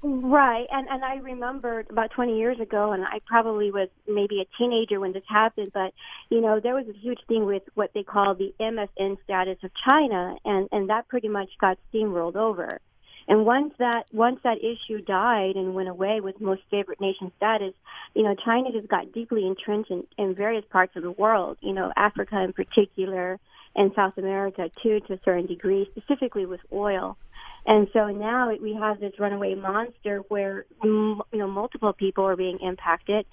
[0.00, 4.46] Right, and and I remember about 20 years ago, and I probably was maybe a
[4.56, 5.92] teenager when this happened, but
[6.30, 9.70] you know there was a huge thing with what they call the MFN status of
[9.84, 12.80] China, and and that pretty much got steamrolled over.
[13.26, 17.74] And once that once that issue died and went away with most favored nation status,
[18.14, 21.58] you know China just got deeply entrenched in, in various parts of the world.
[21.60, 23.40] You know Africa in particular,
[23.78, 27.16] and South America too, to a certain degree, specifically with oil.
[27.64, 32.58] And so now we have this runaway monster where you know multiple people are being
[32.60, 33.24] impacted,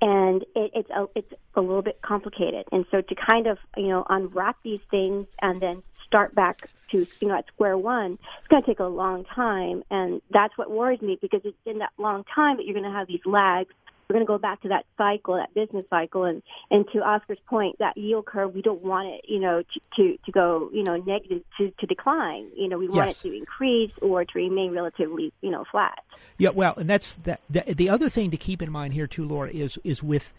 [0.00, 2.64] and it, it's a, it's a little bit complicated.
[2.72, 7.06] And so to kind of you know unwrap these things and then start back to
[7.20, 10.70] you know at square one, it's going to take a long time, and that's what
[10.70, 13.74] worries me because it's in that long time that you're going to have these lags
[14.10, 17.38] we're going to go back to that cycle, that business cycle, and and to Oscar's
[17.46, 20.82] point, that yield curve, we don't want it, you know, to to, to go, you
[20.82, 22.48] know, negative to, to decline.
[22.56, 23.24] You know, we want yes.
[23.24, 26.02] it to increase or to remain relatively, you know, flat.
[26.38, 27.40] Yeah, well, and that's that.
[27.48, 30.34] The, the other thing to keep in mind here too, Laura, is is with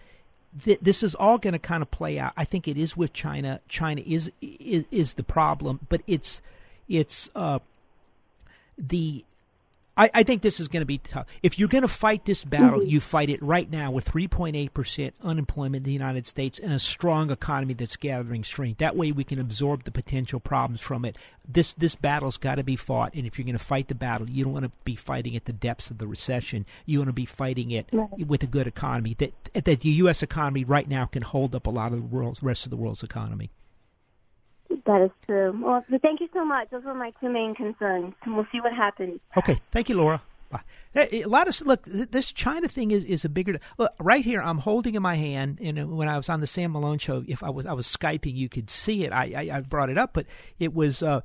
[0.53, 2.33] this is all going to kind of play out.
[2.35, 3.61] I think it is with China.
[3.69, 6.41] China is is, is the problem, but it's
[6.89, 7.59] it's uh,
[8.77, 9.23] the
[10.01, 11.27] I, I think this is going to be tough.
[11.43, 12.89] If you're going to fight this battle, mm-hmm.
[12.89, 17.29] you fight it right now with 3.8% unemployment in the United States and a strong
[17.29, 18.79] economy that's gathering strength.
[18.79, 21.17] That way, we can absorb the potential problems from it.
[21.47, 24.27] This this battle's got to be fought, and if you're going to fight the battle,
[24.27, 26.65] you don't want to be fighting at the depths of the recession.
[26.87, 28.25] You want to be fighting it right.
[28.25, 29.15] with a good economy.
[29.19, 30.23] That that the U.S.
[30.23, 33.03] economy right now can hold up a lot of the world's rest of the world's
[33.03, 33.51] economy.
[34.85, 35.57] That is true.
[35.63, 36.69] Well, thank you so much.
[36.69, 38.13] Those were my two main concerns.
[38.23, 39.19] and We'll see what happens.
[39.37, 39.59] Okay.
[39.71, 40.21] Thank you, Laura.
[40.95, 41.83] A lot of look.
[41.85, 43.93] This China thing is, is a bigger look.
[43.99, 45.59] Right here, I'm holding in my hand.
[45.61, 48.35] And when I was on the Sam Malone show, if I was I was skyping,
[48.35, 49.13] you could see it.
[49.13, 50.25] I I, I brought it up, but
[50.59, 51.21] it was uh,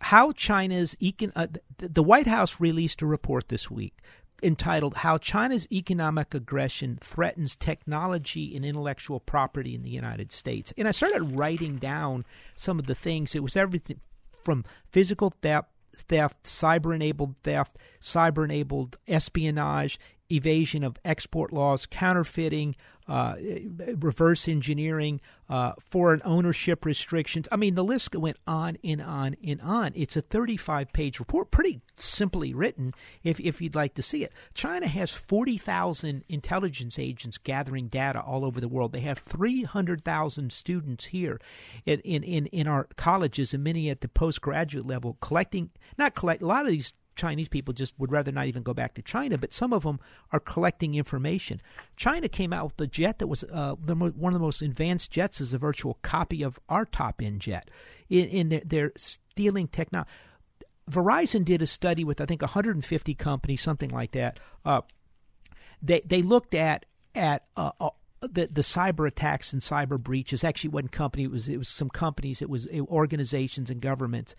[0.00, 1.32] how China's econ.
[1.34, 1.46] Uh,
[1.78, 3.94] the White House released a report this week
[4.42, 10.72] entitled How China's Economic Aggression Threatens Technology and Intellectual Property in the United States.
[10.76, 13.34] And I started writing down some of the things.
[13.34, 14.00] It was everything
[14.42, 19.98] from physical theft, theft, cyber enabled theft, cyber enabled espionage,
[20.30, 22.76] evasion of export laws, counterfeiting,
[23.08, 23.36] uh,
[23.98, 27.46] reverse engineering, uh, foreign ownership restrictions.
[27.52, 29.92] I mean, the list went on and on and on.
[29.94, 34.32] It's a 35 page report, pretty simply written if, if you'd like to see it.
[34.54, 38.92] China has 40,000 intelligence agents gathering data all over the world.
[38.92, 41.40] They have 300,000 students here
[41.84, 46.42] in, in, in, in our colleges and many at the postgraduate level collecting, not collect,
[46.42, 49.36] a lot of these Chinese people just would rather not even go back to China,
[49.38, 49.98] but some of them
[50.32, 51.60] are collecting information.
[51.96, 55.10] China came out with a jet that was uh, the, one of the most advanced
[55.10, 57.70] jets, is a virtual copy of our top end jet.
[58.08, 60.10] In, in their, they're stealing technology.
[60.90, 64.38] Verizon did a study with I think 150 companies, something like that.
[64.64, 64.82] Uh,
[65.82, 70.70] they they looked at at uh, uh the the cyber attacks and cyber breaches actually
[70.70, 74.34] wasn't company it was it was some companies it was organizations and governments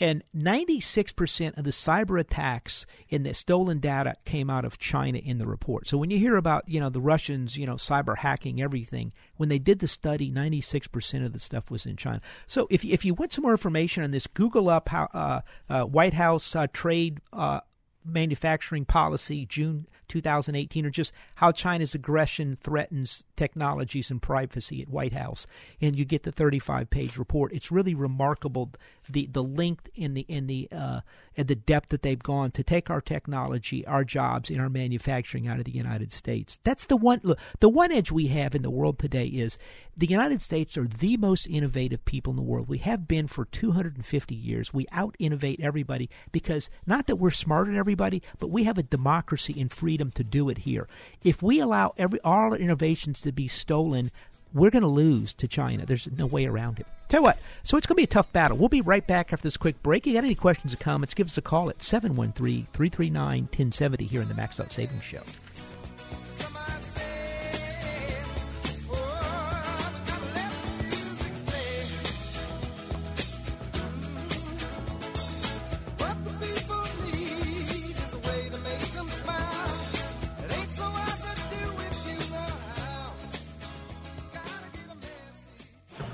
[0.00, 5.38] and 96% of the cyber attacks in the stolen data came out of China in
[5.38, 5.86] the report.
[5.86, 9.48] So when you hear about, you know, the Russians, you know, cyber hacking everything, when
[9.48, 12.20] they did the study, 96% of the stuff was in China.
[12.46, 15.84] So if, if you want some more information on this, Google up how uh, uh,
[15.84, 17.60] White House uh, trade uh,
[18.04, 25.12] manufacturing policy, June 2018, or just how China's aggression threatens technologies and privacy at White
[25.12, 25.46] House.
[25.80, 27.52] And you get the 35 page report.
[27.52, 28.70] It's really remarkable
[29.08, 31.00] the the length in the in the uh,
[31.36, 35.46] and the depth that they've gone to take our technology, our jobs, and our manufacturing
[35.46, 36.58] out of the United States.
[36.64, 39.58] That's the one look, the one edge we have in the world today is
[39.96, 42.68] the United States are the most innovative people in the world.
[42.68, 44.72] We have been for 250 years.
[44.72, 48.82] We out innovate everybody because not that we're smarter than everybody, but we have a
[48.82, 50.88] democracy and freedom to do it here.
[51.22, 54.10] If we allow every all our innovations to be stolen,
[54.52, 55.86] we're going to lose to China.
[55.86, 56.86] There's no way around it.
[57.08, 58.58] Tell you what, so it's going to be a tough battle.
[58.58, 60.06] We'll be right back after this quick break.
[60.06, 64.20] You got any questions or comments, give us a call at 713 339 1070 here
[64.20, 65.22] in the Max Out Savings Show.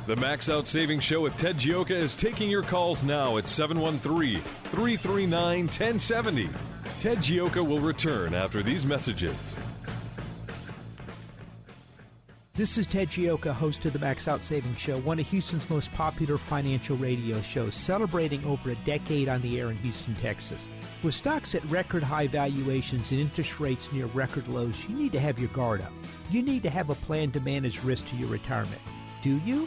[0.07, 4.39] The Max Out Savings Show with Ted Gioka is taking your calls now at 713
[4.43, 6.51] 339 1070.
[7.01, 9.35] Ted Gioka will return after these messages.
[12.53, 15.91] This is Ted Gioka, host of the Max Out Savings Show, one of Houston's most
[15.95, 20.69] popular financial radio shows, celebrating over a decade on the air in Houston, Texas.
[21.03, 25.21] With stocks at record high valuations and interest rates near record lows, you need to
[25.21, 25.93] have your guard up.
[26.31, 28.83] You need to have a plan to manage risk to your retirement.
[29.23, 29.67] Do you?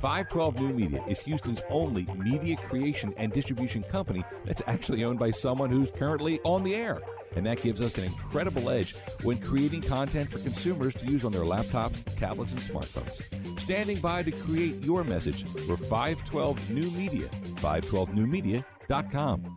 [0.00, 5.30] 512 New Media is Houston's only media creation and distribution company that's actually owned by
[5.30, 7.02] someone who's currently on the air.
[7.36, 11.32] And that gives us an incredible edge when creating content for consumers to use on
[11.32, 13.20] their laptops, tablets, and smartphones.
[13.60, 19.56] Standing by to create your message, we're 512 New Media, 512newmedia.com.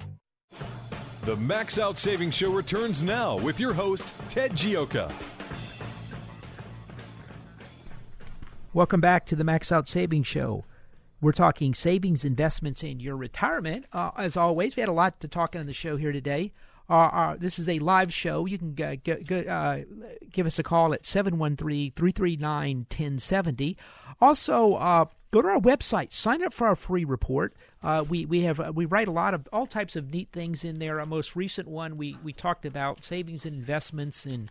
[1.24, 5.10] The Max Out Savings Show returns now with your host, Ted Gioka.
[8.76, 10.66] Welcome back to the Max Out Savings Show.
[11.22, 13.86] We're talking savings, investments, and your retirement.
[13.94, 16.54] Uh, as always, we had a lot to talk on the show here today.
[16.90, 18.48] Uh, uh, this is a live show.
[18.48, 19.86] You can uh, g- g-
[20.32, 23.78] give us a call at 713 339 1070.
[24.20, 27.54] Also, uh, go to our website, sign up for our free report.
[27.84, 30.80] Uh, we we have we write a lot of all types of neat things in
[30.80, 31.00] there.
[31.00, 34.50] Our most recent one, we we talked about savings and investments and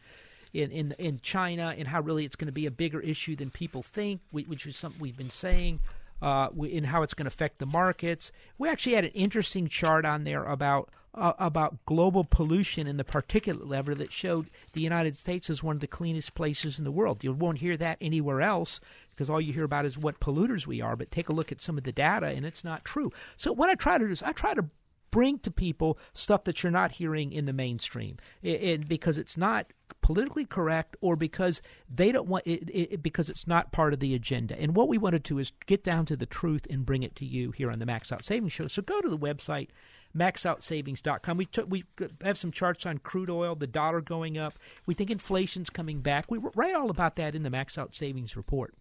[0.53, 3.51] in, in in China and how really it's going to be a bigger issue than
[3.51, 5.81] people think, which is something we've been saying.
[6.21, 8.31] Uh, in how it's going to affect the markets.
[8.57, 13.05] We actually had an interesting chart on there about uh, about global pollution and the
[13.05, 16.93] particulate level that showed the United States is one of the cleanest places in the
[16.93, 17.23] world.
[17.23, 18.81] You won't hear that anywhere else
[19.11, 20.97] because all you hear about is what polluters we are.
[20.97, 23.13] But take a look at some of the data, and it's not true.
[23.37, 24.67] So what I try to do is I try to
[25.13, 29.67] bring to people stuff that you're not hearing in the mainstream, and because it's not
[30.01, 34.15] politically correct or because they don't want it, it, because it's not part of the
[34.15, 34.61] agenda.
[34.61, 37.15] And what we wanted to do is get down to the truth and bring it
[37.17, 38.67] to you here on the Max Out Savings Show.
[38.67, 39.69] So go to the website
[40.17, 41.37] maxoutsavings.com.
[41.37, 41.85] We took, we
[42.23, 44.59] have some charts on crude oil, the dollar going up.
[44.87, 46.31] We think inflation's coming back.
[46.31, 48.75] We write all about that in the Max Out Savings report.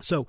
[0.00, 0.26] So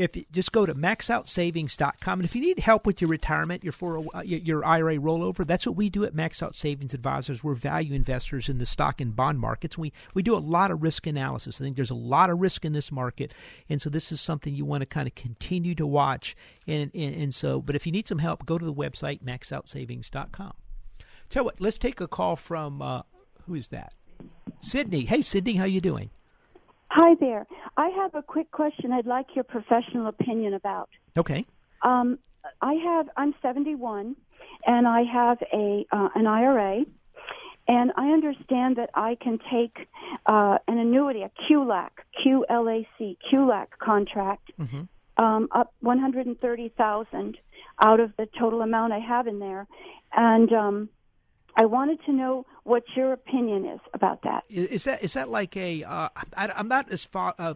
[0.00, 3.72] if you just go to maxoutsavings.com and if you need help with your retirement your
[3.72, 7.44] for uh, your IRA rollover that's what we do at Max Out Savings Advisors.
[7.44, 10.82] We're value investors in the stock and bond markets we we do a lot of
[10.82, 11.60] risk analysis.
[11.60, 13.34] I think there's a lot of risk in this market
[13.68, 16.34] and so this is something you want to kind of continue to watch
[16.66, 20.52] and and, and so but if you need some help go to the website maxoutsavings.com
[21.28, 23.02] tell what let's take a call from uh,
[23.46, 23.94] who is that?
[24.60, 25.04] Sydney.
[25.04, 26.10] Hey Sydney how you doing
[26.90, 27.46] Hi there.
[27.76, 30.88] I have a quick question I'd like your professional opinion about.
[31.16, 31.46] Okay.
[31.82, 32.18] Um,
[32.60, 34.16] I have I'm 71
[34.66, 36.84] and I have a uh, an IRA
[37.68, 39.86] and I understand that I can take
[40.26, 41.90] uh, an annuity, a QLAC,
[42.26, 45.24] QLAC, QLAC contract, mm-hmm.
[45.24, 47.38] um, up 130,000
[47.80, 49.68] out of the total amount I have in there,
[50.12, 50.88] and um,
[51.56, 54.44] I wanted to know what your opinion is about that.
[54.48, 55.84] Is that is that like a?
[55.84, 57.34] Uh, I, am not as far.
[57.38, 57.54] Uh,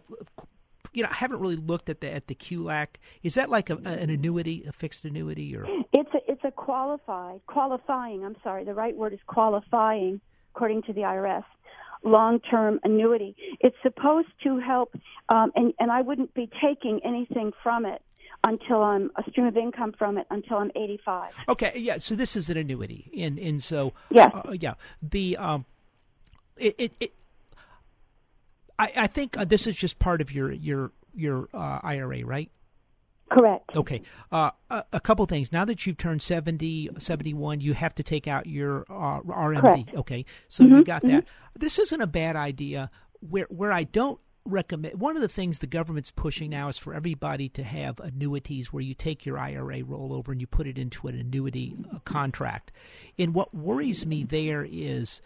[0.93, 2.87] you know, I haven't really looked at the at the QLAC.
[3.23, 7.41] Is that like a, an annuity, a fixed annuity, or it's a it's a qualified
[7.47, 8.25] qualifying.
[8.25, 10.21] I'm sorry, the right word is qualifying,
[10.55, 11.43] according to the IRS
[12.05, 13.35] long term annuity.
[13.59, 14.93] It's supposed to help,
[15.29, 18.01] um, and, and I wouldn't be taking anything from it
[18.45, 21.33] until I'm a stream of income from it until I'm 85.
[21.49, 21.97] Okay, yeah.
[21.97, 24.31] So this is an annuity, and and so yes.
[24.33, 25.65] Uh, yeah, the um,
[26.57, 26.93] it it.
[26.99, 27.13] it
[28.77, 32.51] I, I think uh, this is just part of your your your uh, IRA, right?
[33.31, 33.75] Correct.
[33.75, 34.01] Okay.
[34.31, 35.51] Uh, a, a, couple things.
[35.51, 39.61] Now that you've turned 70, 71, you have to take out your uh, RMD.
[39.61, 39.95] Correct.
[39.95, 40.25] Okay.
[40.47, 41.15] So mm-hmm, you got mm-hmm.
[41.15, 41.25] that.
[41.57, 42.91] This isn't a bad idea.
[43.21, 46.93] Where where I don't recommend one of the things the government's pushing now is for
[46.93, 51.07] everybody to have annuities where you take your IRA rollover and you put it into
[51.07, 51.75] an annuity
[52.05, 52.71] contract.
[53.17, 55.21] And what worries me there is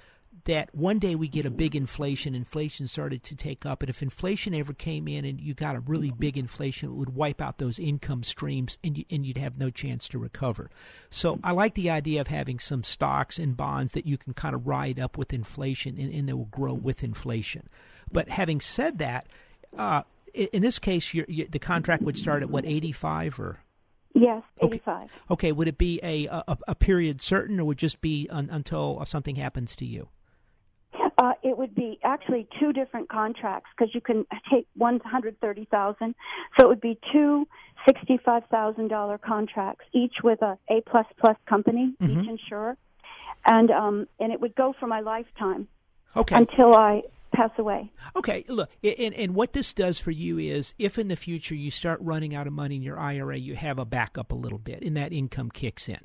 [0.46, 4.02] that one day we get a big inflation, inflation started to take up, and if
[4.02, 7.58] inflation ever came in and you got a really big inflation, it would wipe out
[7.58, 10.70] those income streams, and you, and you'd have no chance to recover.
[11.10, 14.56] So I like the idea of having some stocks and bonds that you can kind
[14.56, 17.68] of ride up with inflation, and, and they will grow with inflation.
[18.12, 19.28] But having said that,
[19.78, 20.04] uh,
[20.34, 23.60] in this case, the contract would start at what eighty five or
[24.16, 25.04] Yes, 85.
[25.04, 25.12] Okay.
[25.32, 25.52] okay.
[25.52, 29.36] Would it be a, a, a period certain, or would just be un, until something
[29.36, 30.10] happens to you?
[31.18, 35.66] Uh, it would be actually two different contracts because you can take one hundred thirty
[35.70, 36.16] thousand,
[36.58, 37.48] so it would be two
[37.86, 42.22] sixty-five thousand dollar contracts, each with a A plus plus company, mm-hmm.
[42.22, 42.78] each insurer,
[43.46, 45.68] and um, and it would go for my lifetime.
[46.16, 46.36] Okay.
[46.36, 47.04] Until I
[47.40, 47.92] pass away.
[48.16, 51.72] Okay, look, and, and what this does for you is if in the future you
[51.72, 54.84] start running out of money in your IRA, you have a backup a little bit,
[54.84, 56.00] and that income kicks in,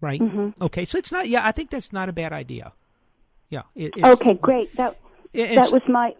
[0.00, 0.20] right?
[0.20, 0.62] Mm-hmm.
[0.62, 1.28] Okay, so it's not.
[1.28, 2.72] Yeah, I think that's not a bad idea.
[3.50, 3.62] Yeah.
[3.74, 4.74] It, okay, great.
[4.76, 4.98] That
[5.32, 6.14] that was my.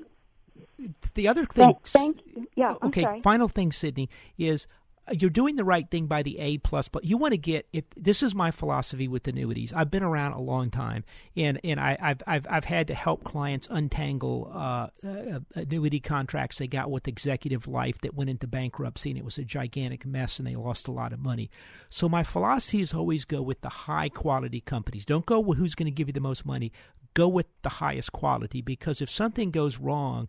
[1.14, 1.74] The other thing.
[1.84, 2.46] Thank, thank you.
[2.54, 2.74] Yeah.
[2.80, 3.02] I'm okay.
[3.02, 3.20] Sorry.
[3.22, 4.08] Final thing, Sydney,
[4.38, 4.68] is
[5.12, 7.84] you're doing the right thing by the A plus, but you want to get if
[7.96, 9.72] this is my philosophy with annuities.
[9.72, 11.04] I've been around a long time,
[11.36, 16.58] and and I, have I've I've had to help clients untangle uh, uh, annuity contracts
[16.58, 20.38] they got with Executive Life that went into bankruptcy, and it was a gigantic mess,
[20.38, 21.50] and they lost a lot of money.
[21.88, 25.04] So my philosophy is always go with the high quality companies.
[25.04, 26.72] Don't go with who's going to give you the most money
[27.14, 30.28] go with the highest quality because if something goes wrong,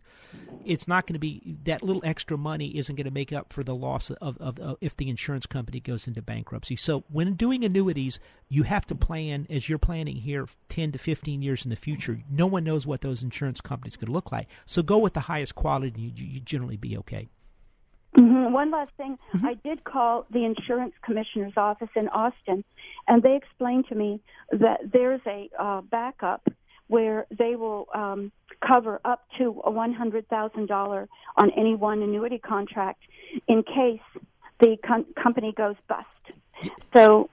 [0.64, 3.62] it's not going to be that little extra money isn't going to make up for
[3.62, 6.76] the loss of, of, of, if the insurance company goes into bankruptcy.
[6.76, 8.18] So when doing annuities,
[8.48, 12.20] you have to plan as you're planning here 10 to 15 years in the future.
[12.28, 14.48] No one knows what those insurance companies could look like.
[14.66, 17.28] So go with the highest quality and you, you generally be okay.
[18.16, 18.52] Mm-hmm.
[18.52, 19.16] One last thing.
[19.34, 19.46] Mm-hmm.
[19.46, 22.64] I did call the insurance commissioner's office in Austin,
[23.06, 24.20] and they explained to me
[24.50, 26.42] that there's a uh, backup
[26.90, 28.32] where they will um,
[28.66, 33.00] cover up to a $100,000 on any one annuity contract
[33.46, 34.00] in case
[34.58, 36.06] the com- company goes bust.
[36.92, 37.30] So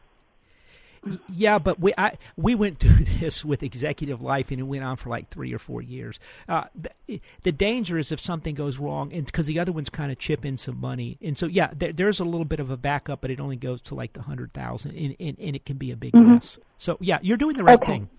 [1.30, 4.96] yeah, but we I, we went through this with Executive Life, and it went on
[4.96, 6.20] for like three or four years.
[6.48, 10.12] Uh, the, the, danger is if something goes wrong, and because the other ones kind
[10.12, 12.78] of chip in some money, and so yeah, there, there's a little bit of a
[12.78, 15.78] backup, but it only goes to like the hundred thousand, and, and, and it can
[15.78, 16.36] be a big mm-hmm.
[16.36, 16.58] mess.
[16.78, 17.94] So yeah, you're doing the right okay.
[17.94, 18.10] thing.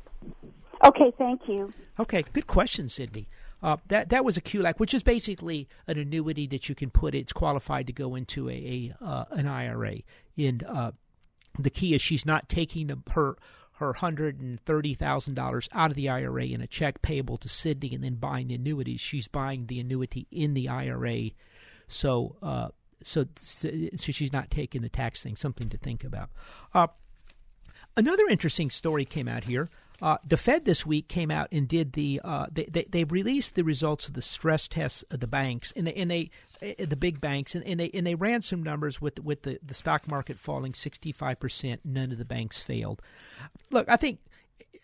[0.84, 1.72] Okay, thank you.
[1.98, 3.28] Okay, good question, Sydney.
[3.60, 7.14] Uh, that that was a QLAC, which is basically an annuity that you can put.
[7.14, 9.96] It's qualified to go into a, a uh, an IRA.
[10.36, 10.92] And uh,
[11.58, 13.36] the key is she's not taking the, her
[13.78, 17.48] her hundred and thirty thousand dollars out of the IRA in a check payable to
[17.48, 19.00] Sydney, and then buying the annuities.
[19.00, 21.30] She's buying the annuity in the IRA.
[21.88, 22.68] So uh,
[23.02, 23.68] so so
[24.12, 25.34] she's not taking the tax thing.
[25.34, 26.30] Something to think about.
[26.72, 26.88] Uh,
[27.96, 29.68] another interesting story came out here.
[30.00, 33.54] Uh, the Fed this week came out and did the uh, they, they, they released
[33.54, 36.30] the results of the stress tests of the banks and they and they
[36.62, 39.58] uh, the big banks and, and they and they ran some numbers with with the,
[39.60, 41.80] the stock market falling sixty five percent.
[41.84, 43.02] None of the banks failed.
[43.70, 44.20] Look, I think.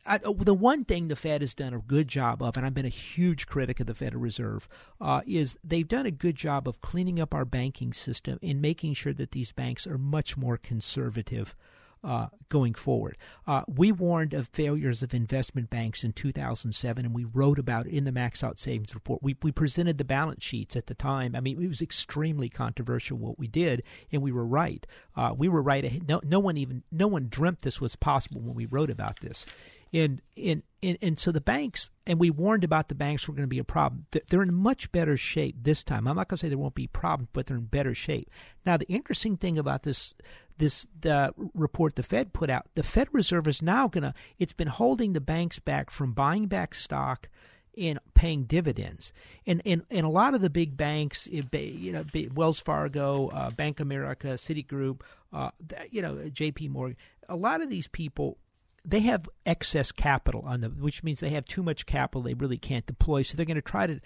[0.07, 2.85] I, the one thing the Fed has done a good job of, and I've been
[2.85, 4.69] a huge critic of the Federal Reserve,
[5.01, 8.93] uh, is they've done a good job of cleaning up our banking system and making
[8.93, 11.57] sure that these banks are much more conservative
[12.05, 13.17] uh, going forward.
[13.47, 17.93] Uh, we warned of failures of investment banks in 2007, and we wrote about it
[17.93, 19.23] in the Max Out Savings Report.
[19.23, 21.35] We, we presented the balance sheets at the time.
[21.35, 23.83] I mean, it was extremely controversial what we did,
[24.13, 24.87] and we were right.
[25.17, 26.07] Uh, we were right.
[26.07, 29.47] No, no one even no one dreamt this was possible when we wrote about this.
[29.95, 33.45] And, and, and, and so the banks, and we warned about the banks were going
[33.45, 34.07] to be a problem.
[34.29, 36.09] They're in much better shape this time.
[36.09, 38.29] I'm not going to say there won't be problems, but they're in better shape.
[38.67, 40.15] Now, the interesting thing about this
[40.59, 44.69] this the report the Fed put out, the Fed Reserve is now to it's been
[44.69, 47.29] holding the banks back from buying back stock
[47.77, 49.13] and paying dividends.
[49.47, 53.81] And and, and a lot of the big banks, you know, Wells Fargo, uh, Bank
[53.81, 55.01] America, Citigroup,
[55.33, 55.51] uh,
[55.91, 56.69] you know, J.P.
[56.69, 56.97] Morgan,
[57.29, 58.39] a lot of these people
[58.85, 62.59] they have excess capital on them, which means they have too much capital they really
[62.59, 63.23] can't deploy.
[63.23, 64.01] So they're going to try to,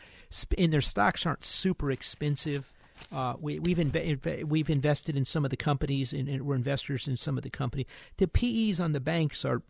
[0.57, 2.73] and their stocks aren't super expensive.
[3.13, 7.17] Uh, we, inv- we've invested in some of the companies, and, and, we're investors in
[7.17, 7.87] some of the company.
[8.17, 9.63] The PEs on the banks are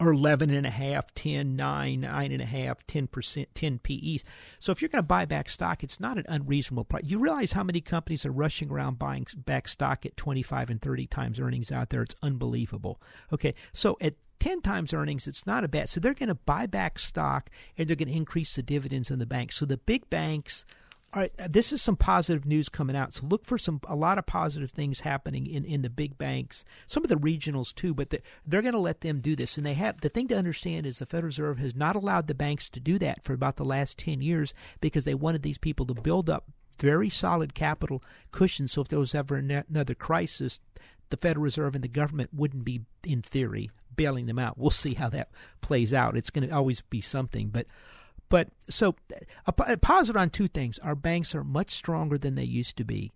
[0.00, 4.24] are 11 and a half, 10, 9, 9 and a half, 10%, 10 PEs.
[4.58, 7.04] So if you're going to buy back stock, it's not an unreasonable price.
[7.04, 11.06] You realize how many companies are rushing around buying back stock at 25 and 30
[11.06, 12.02] times earnings out there.
[12.02, 13.00] It's unbelievable.
[13.30, 13.54] Okay.
[13.74, 15.90] So at 10 times earnings, it's not a bad.
[15.90, 19.18] So they're going to buy back stock and they're going to increase the dividends in
[19.18, 19.52] the bank.
[19.52, 20.64] So the big banks
[21.12, 23.12] all right, this is some positive news coming out.
[23.12, 26.64] So look for some a lot of positive things happening in, in the big banks,
[26.86, 27.94] some of the regionals too.
[27.94, 30.00] But the, they're going to let them do this, and they have.
[30.00, 32.98] The thing to understand is the Federal Reserve has not allowed the banks to do
[33.00, 36.44] that for about the last ten years because they wanted these people to build up
[36.78, 38.72] very solid capital cushions.
[38.72, 40.60] So if there was ever another crisis,
[41.10, 44.56] the Federal Reserve and the government wouldn't be, in theory, bailing them out.
[44.56, 45.30] We'll see how that
[45.60, 46.16] plays out.
[46.16, 47.66] It's going to always be something, but
[48.30, 48.94] but so
[49.46, 53.12] a positive on two things: our banks are much stronger than they used to be.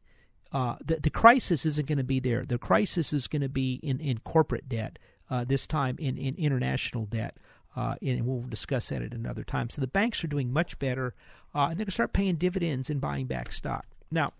[0.52, 2.44] Uh, the, the crisis isn't going to be there.
[2.44, 6.36] The crisis is going to be in, in corporate debt, uh, this time in, in
[6.36, 7.36] international debt.
[7.74, 9.68] Uh, and we'll discuss that at another time.
[9.68, 11.12] So the banks are doing much better,
[11.54, 13.84] uh, and they're going to start paying dividends and buying back stock.
[14.12, 14.32] Now,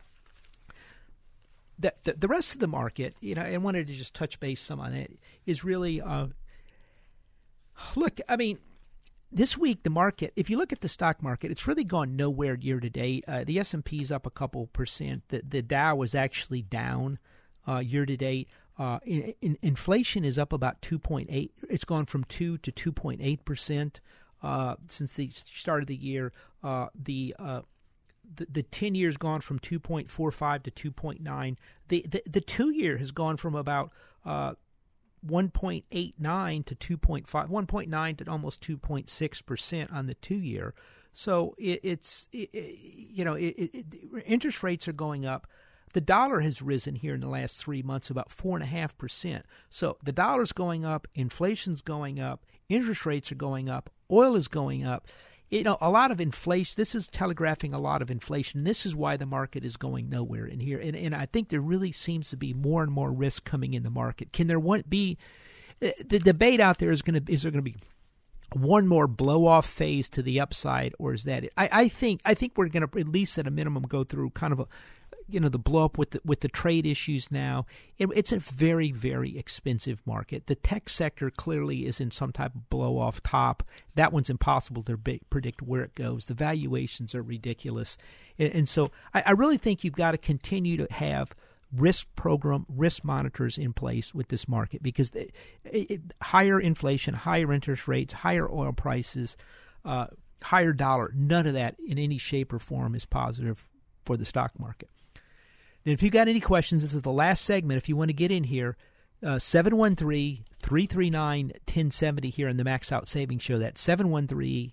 [1.77, 4.61] the, the, the rest of the market, you know, I wanted to just touch base
[4.61, 6.29] some on it, is really uh,
[7.97, 8.21] look.
[8.29, 8.61] I mean,
[9.35, 12.55] this week the market if you look at the stock market it's really gone nowhere
[12.55, 13.25] year to date.
[13.27, 15.23] Uh, the s&p is up a couple percent.
[15.29, 17.19] The, the dow was actually down
[17.67, 18.49] uh, year to date.
[18.79, 24.01] Uh, in, in, inflation is up about 2.8 it's gone from 2 to 2.8 percent
[24.43, 26.33] uh, since the start of the year.
[26.63, 27.63] Uh, the uh,
[28.37, 31.57] the, the 10 years gone from 2.45 to 2.9
[31.89, 33.91] the, the the 2 year has gone from about
[35.27, 40.75] 1.89 to 2.5, 1.9 to almost 2.6 percent on the two year.
[41.13, 43.87] So it, it's it, you know it,
[44.27, 45.47] interest rates are going up.
[45.93, 48.99] The dollar has risen here in the last three months about four and a half
[48.99, 49.47] percent.
[49.71, 54.49] So the dollar's going up, inflation's going up, interest rates are going up, oil is
[54.49, 55.07] going up
[55.55, 56.75] you know, a lot of inflation.
[56.77, 58.65] This is telegraphing a lot of inflation.
[58.65, 60.81] This is why the market is going nowhere in here.
[60.81, 63.85] And, and I think there really seems to be more and more risk coming in
[63.85, 64.33] the market.
[64.33, 65.17] Can there one be
[65.81, 67.77] uh, the debate out there is going to is there going to be
[68.53, 71.53] one more blow off phase to the upside, or is that it?
[71.57, 74.31] I, I think I think we're going to at least at a minimum go through
[74.31, 74.67] kind of a
[75.29, 77.67] you know the blow up with the, with the trade issues now.
[77.99, 80.47] It, it's a very very expensive market.
[80.47, 83.63] The tech sector clearly is in some type of blow off top.
[83.95, 86.27] That one's impossible to be, predict where it goes.
[86.27, 87.97] The valuations are ridiculous,
[88.39, 91.35] and, and so I, I really think you've got to continue to have
[91.73, 95.33] risk program risk monitors in place with this market because it,
[95.65, 99.37] it, higher inflation, higher interest rates, higher oil prices.
[99.85, 100.07] Uh,
[100.43, 103.69] higher dollar, none of that in any shape or form is positive
[104.05, 104.89] for the stock market.
[105.85, 107.79] And if you've got any questions, this is the last segment.
[107.79, 108.77] If you want to get in here,
[109.23, 113.59] uh, 713 339 1070 here in the Max Out Savings Show.
[113.59, 114.73] That's 713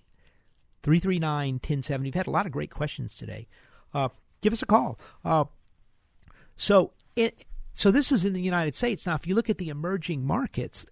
[0.82, 2.06] 339 1070.
[2.06, 3.46] We've had a lot of great questions today.
[3.92, 4.08] Uh,
[4.40, 4.98] give us a call.
[5.24, 5.44] Uh,
[6.56, 9.06] so, it, so this is in the United States.
[9.06, 10.86] Now, if you look at the emerging markets,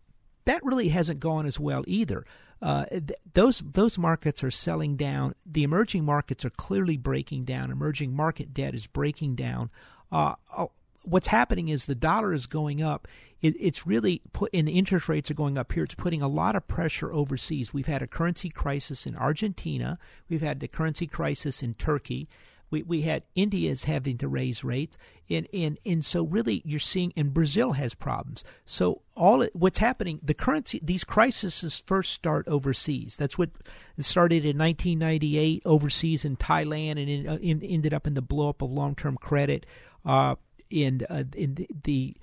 [0.44, 2.24] that really hasn't gone as well either.
[2.62, 5.34] Uh, th- those those markets are selling down.
[5.46, 7.70] The emerging markets are clearly breaking down.
[7.70, 9.70] Emerging market debt is breaking down
[10.12, 10.70] uh, oh,
[11.04, 13.08] what's happening is the dollar is going up.
[13.40, 15.84] It, it's really put, and interest rates are going up here.
[15.84, 17.72] It's putting a lot of pressure overseas.
[17.72, 19.98] We've had a currency crisis in Argentina.
[20.28, 22.28] We've had the currency crisis in Turkey.
[22.70, 24.96] We, we had India's having to raise rates,
[25.28, 28.44] and, and and so really you're seeing, and Brazil has problems.
[28.66, 33.16] So all what's happening, the currency, these crises first start overseas.
[33.16, 33.50] That's what
[33.98, 38.62] started in 1998 overseas in Thailand, and in, uh, in, ended up in the blowup
[38.62, 39.66] of long-term credit
[40.04, 40.36] uh,
[40.70, 42.16] in uh, in the, the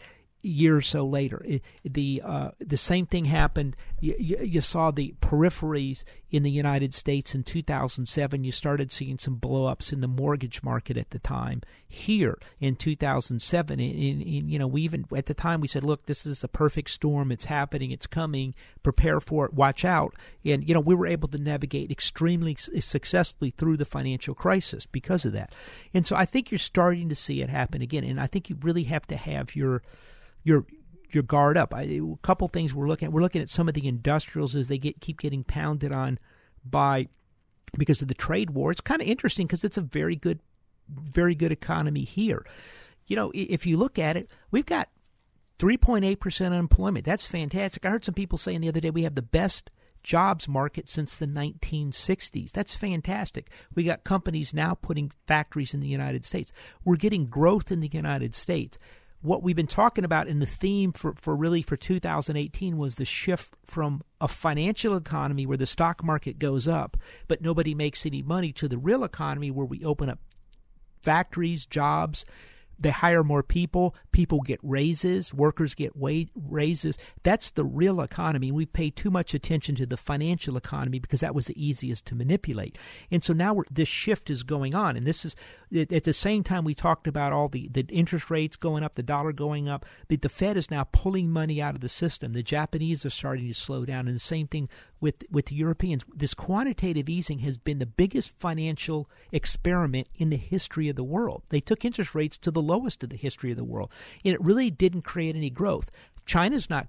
[0.47, 1.41] year or so later.
[1.45, 3.75] It, the uh, the same thing happened.
[3.99, 8.43] You, you, saw the peripheries in the United States in 2007.
[8.43, 11.61] You started seeing some blowups in the mortgage market at the time.
[11.87, 15.83] Here in 2007, and, and, and, you know, we even at the time we said,
[15.83, 17.31] "Look, this is a perfect storm.
[17.31, 17.91] It's happening.
[17.91, 18.53] It's coming.
[18.83, 19.53] Prepare for it.
[19.53, 20.13] Watch out."
[20.45, 25.25] And you know, we were able to navigate extremely successfully through the financial crisis because
[25.25, 25.53] of that.
[25.93, 28.03] And so, I think you're starting to see it happen again.
[28.03, 29.81] And I think you really have to have your
[30.47, 30.65] your
[31.11, 31.73] your guard up.
[31.73, 33.13] I, a couple things we're looking at.
[33.13, 36.19] We're looking at some of the industrials as they get keep getting pounded on
[36.65, 37.09] by
[37.77, 38.71] because of the trade war.
[38.71, 40.39] It's kind of interesting because it's a very good,
[40.89, 42.45] very good economy here.
[43.07, 44.89] You know, if you look at it, we've got
[45.59, 47.05] 3.8% unemployment.
[47.05, 47.85] That's fantastic.
[47.85, 49.71] I heard some people saying the other day we have the best
[50.03, 52.51] jobs market since the 1960s.
[52.51, 53.49] That's fantastic.
[53.75, 56.53] We got companies now putting factories in the United States.
[56.85, 58.77] We're getting growth in the United States
[59.21, 63.05] what we've been talking about in the theme for, for really for 2018 was the
[63.05, 66.97] shift from a financial economy where the stock market goes up
[67.27, 70.19] but nobody makes any money to the real economy where we open up
[71.01, 72.25] factories jobs
[72.79, 76.97] they hire more people people get raises workers get wage raises.
[77.23, 78.51] That's the real economy.
[78.51, 82.15] We pay too much attention to the financial economy because that was the easiest to
[82.15, 82.77] manipulate.
[83.11, 84.97] And so now this shift is going on.
[84.97, 85.35] And this is
[85.75, 89.03] at the same time we talked about all the, the interest rates going up the
[89.03, 92.33] dollar going up but the fed is now pulling money out of the system.
[92.33, 94.07] The japanese are starting to slow down.
[94.07, 94.69] And the same thing
[94.99, 96.03] with with the Europeans.
[96.15, 101.43] This quantitative easing has been the biggest financial experiment in the history of the world.
[101.49, 103.91] They took interest rates to the lowest of the history of the world,
[104.23, 105.89] and it really didn't create any growth.
[106.27, 106.87] China's not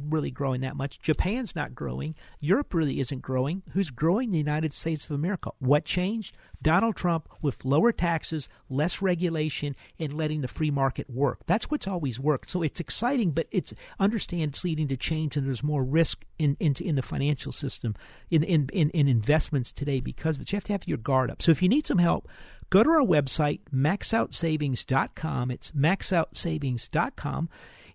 [0.00, 1.00] really growing that much.
[1.00, 2.14] Japan's not growing.
[2.38, 3.64] Europe really isn't growing.
[3.72, 4.30] Who's growing?
[4.30, 5.50] The United States of America.
[5.58, 6.36] What changed?
[6.62, 11.40] Donald Trump with lower taxes, less regulation, and letting the free market work.
[11.46, 12.48] That's what's always worked.
[12.48, 16.56] So it's exciting, but it's understand it's leading to change, and there's more risk in
[16.60, 17.96] in, in the financial system,
[18.30, 20.52] in, in in in investments today because of it.
[20.52, 21.42] You have to have your guard up.
[21.42, 22.28] So if you need some help.
[22.68, 25.52] Go to our website, maxoutsavings.com.
[25.52, 27.48] It's maxoutsavings.com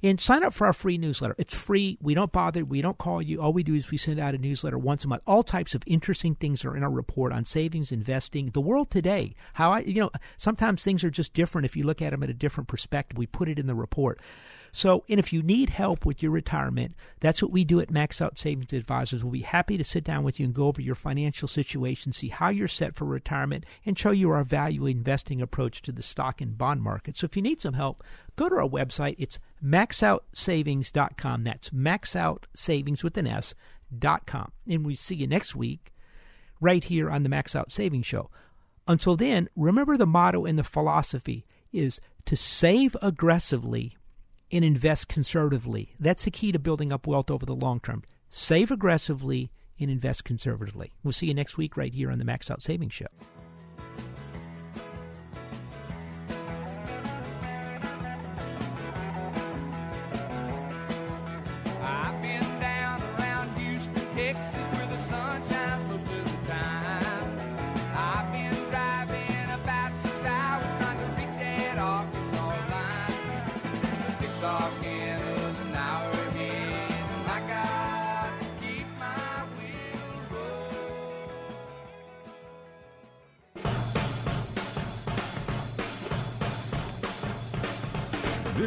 [0.03, 1.35] and sign up for our free newsletter.
[1.37, 1.97] It's free.
[2.01, 2.65] We don't bother.
[2.65, 3.41] We don't call you.
[3.41, 5.23] All we do is we send out a newsletter once a month.
[5.27, 9.35] All types of interesting things are in our report on savings, investing, the world today.
[9.53, 12.29] How I, you know, sometimes things are just different if you look at them at
[12.29, 13.17] a different perspective.
[13.17, 14.19] We put it in the report.
[14.71, 18.21] So, and if you need help with your retirement, that's what we do at Max
[18.21, 19.23] Out Savings Advisors.
[19.23, 22.29] We'll be happy to sit down with you and go over your financial situation, see
[22.29, 26.39] how you're set for retirement, and show you our value investing approach to the stock
[26.39, 27.17] and bond market.
[27.17, 28.03] So, if you need some help,
[28.35, 29.15] go to our website.
[29.17, 31.43] It's maxoutsavings.com.
[31.43, 33.53] That's maxoutsavings with an S.
[33.97, 34.53] Dot com.
[34.65, 35.91] And we see you next week
[36.61, 38.29] right here on the Max Out Savings Show.
[38.87, 43.97] Until then, remember the motto and the philosophy is to save aggressively
[44.51, 45.95] and invest conservatively.
[45.99, 48.03] That's the key to building up wealth over the long term.
[48.29, 50.91] Save aggressively and invest conservatively.
[51.03, 53.07] We'll see you next week right here on the Max Out Savings Show.